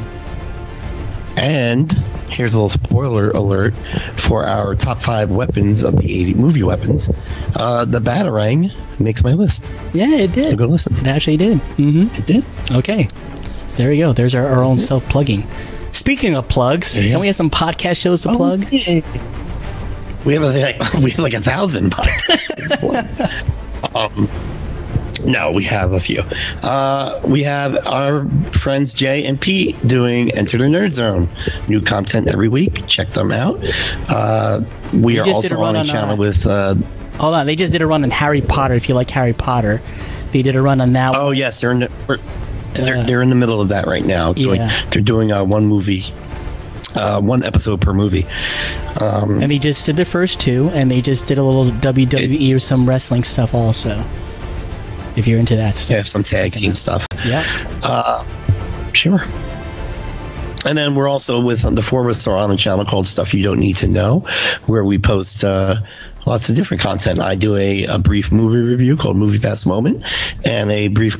[1.37, 1.91] And
[2.29, 3.75] here's a little spoiler alert
[4.15, 7.11] for our top five weapons of the 80 movie weapons.
[7.55, 9.73] Uh, the Batarang makes my list.
[9.93, 10.51] Yeah, it did.
[10.51, 10.97] So go listen.
[10.97, 11.59] It actually did.
[11.59, 12.45] hmm It did.
[12.71, 13.09] Okay.
[13.77, 14.13] There we go.
[14.13, 15.47] There's our, our own self plugging.
[15.91, 17.13] Speaking of plugs, Yeah.
[17.13, 18.63] don't we have some podcast shows to plug?
[18.65, 19.03] Okay.
[20.25, 21.95] We have like we have like a thousand.
[23.95, 24.29] um,
[25.25, 26.23] no, we have a few.
[26.63, 31.29] Uh, we have our friends Jay and Pete doing Enter the Nerd Zone.
[31.69, 32.87] New content every week.
[32.87, 33.59] Check them out.
[34.09, 34.61] Uh,
[34.93, 36.47] we are also on a on, channel uh, with.
[36.47, 36.75] Uh,
[37.19, 37.47] Hold on.
[37.47, 38.75] They just did a run on Harry Potter.
[38.75, 39.81] If you like Harry Potter,
[40.33, 41.13] they did a run on now.
[41.15, 41.91] oh yes, they're in the.
[42.75, 44.33] They're, Uh, they're in the middle of that right now.
[44.33, 44.85] Doing, Yeah.
[44.91, 46.03] They're doing a one movie,
[46.95, 48.27] uh, one episode per movie.
[49.01, 52.55] Um, And he just did the first two, and they just did a little WWE
[52.55, 54.05] or some wrestling stuff also.
[55.17, 55.97] If you're into that they stuff.
[55.97, 57.07] have some tag team stuff.
[57.25, 57.43] Yeah.
[58.93, 59.23] Sure.
[60.67, 63.35] And then we're also with the four of us are on a channel called Stuff
[63.35, 64.21] You Don't Need to Know,
[64.67, 65.77] where we post uh,
[66.27, 67.21] lots of different content.
[67.21, 70.05] I do a, a brief movie review called Movie Pass Moment,
[70.45, 71.19] and a brief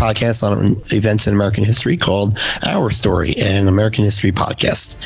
[0.00, 4.96] podcast on events in American history called Our Story, an American history podcast.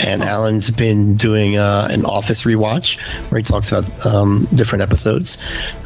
[0.00, 2.98] And Alan's been doing uh, an Office rewatch
[3.30, 5.38] where he talks about um, different episodes.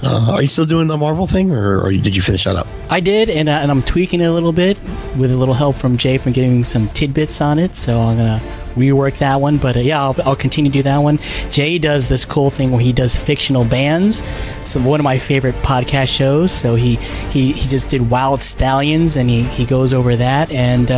[0.03, 2.67] Uh, are you still doing the Marvel thing, or, or did you finish that up?
[2.89, 4.79] I did, and, uh, and I'm tweaking it a little bit
[5.17, 7.75] with a little help from Jay from giving some tidbits on it.
[7.75, 8.43] So I'm gonna
[8.75, 9.59] rework that one.
[9.59, 11.19] But uh, yeah, I'll, I'll continue to do that one.
[11.51, 14.23] Jay does this cool thing where he does fictional bands.
[14.65, 16.53] So one of my favorite podcast shows.
[16.53, 20.91] So he he, he just did Wyld Stallyns, and he, he goes over that and.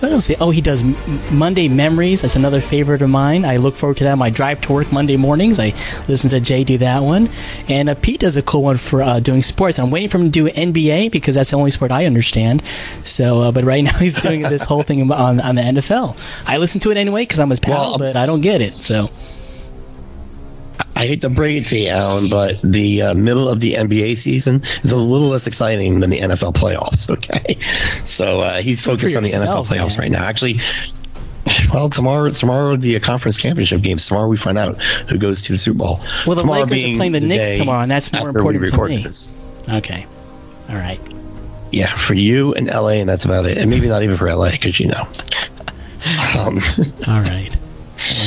[0.00, 0.30] What else?
[0.40, 0.82] Oh, he does
[1.30, 2.22] Monday Memories.
[2.22, 3.44] That's another favorite of mine.
[3.44, 4.16] I look forward to that.
[4.16, 5.58] My drive to work Monday mornings.
[5.58, 5.74] I
[6.08, 7.28] listen to Jay do that one,
[7.68, 9.78] and uh, Pete does a cool one for uh, doing sports.
[9.78, 12.62] I'm waiting for him to do NBA because that's the only sport I understand.
[13.04, 16.18] So, uh, but right now he's doing this whole thing on on the NFL.
[16.46, 18.82] I listen to it anyway because I'm his pal, Well, but I don't get it.
[18.82, 19.10] So.
[20.96, 24.16] I hate to break it to you, Alan, but the uh, middle of the NBA
[24.16, 27.08] season is a little less exciting than the NFL playoffs.
[27.20, 27.58] Okay,
[28.06, 29.98] so uh, he's focused on the NFL playoffs man.
[29.98, 30.24] right now.
[30.24, 30.60] Actually,
[31.72, 34.06] well, tomorrow, tomorrow the uh, conference championship games.
[34.06, 36.00] Tomorrow we find out who goes to the Super Bowl.
[36.26, 38.96] Well, the tomorrow Lakers are playing the Knicks tomorrow, and that's more important to me.
[38.96, 39.34] This.
[39.68, 40.06] Okay.
[40.68, 41.00] All right.
[41.72, 43.58] Yeah, for you and LA, and that's about it.
[43.58, 45.02] And maybe not even for LA, because you know.
[46.38, 46.58] um,
[47.08, 47.56] All right.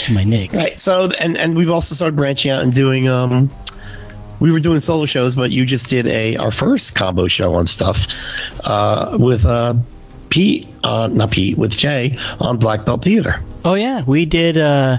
[0.09, 0.55] I'm my Knicks.
[0.55, 0.77] Right.
[0.79, 3.07] So, and and we've also started branching out and doing.
[3.07, 3.49] Um,
[4.39, 7.67] we were doing solo shows, but you just did a our first combo show on
[7.67, 8.07] stuff
[8.67, 9.75] uh, with uh,
[10.29, 13.41] Pete, uh, not Pete, with Jay on Black Belt Theater.
[13.63, 14.97] Oh yeah, we did uh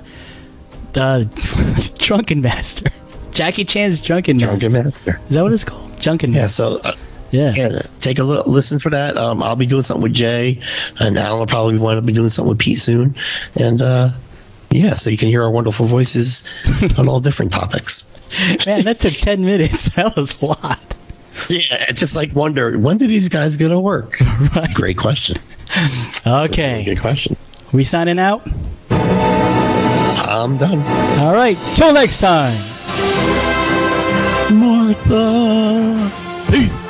[0.93, 2.89] the Drunken Master.
[3.33, 4.47] Jackie Chan's Drunken Master.
[4.47, 5.21] Drunken Master.
[5.29, 6.01] Is that what it's called?
[6.01, 6.43] Drunken Yeah.
[6.43, 6.79] Master.
[6.79, 6.89] So.
[6.89, 6.93] Uh,
[7.33, 7.53] Yeah.
[7.57, 9.17] yeah, take a look, listen for that.
[9.19, 10.61] Um, I'll be doing something with Jay,
[11.01, 13.17] and Alan will probably want to be doing something with Pete soon.
[13.57, 14.11] And uh,
[14.75, 16.43] yeah, so you can hear our wonderful voices
[16.99, 18.09] on all different topics.
[18.67, 19.89] Man, that took ten minutes.
[19.95, 20.81] That was a lot.
[21.49, 24.19] Yeah, it's just like wonder when do these guys gonna work?
[24.55, 24.75] Right.
[24.75, 25.39] Great question.
[26.27, 26.85] Okay.
[26.85, 27.37] Good question.
[27.73, 28.47] We signing out?
[28.91, 30.81] I'm done.
[31.23, 31.57] All right.
[31.77, 32.57] Till next time.
[34.53, 36.11] Martha.
[36.51, 36.84] Peace.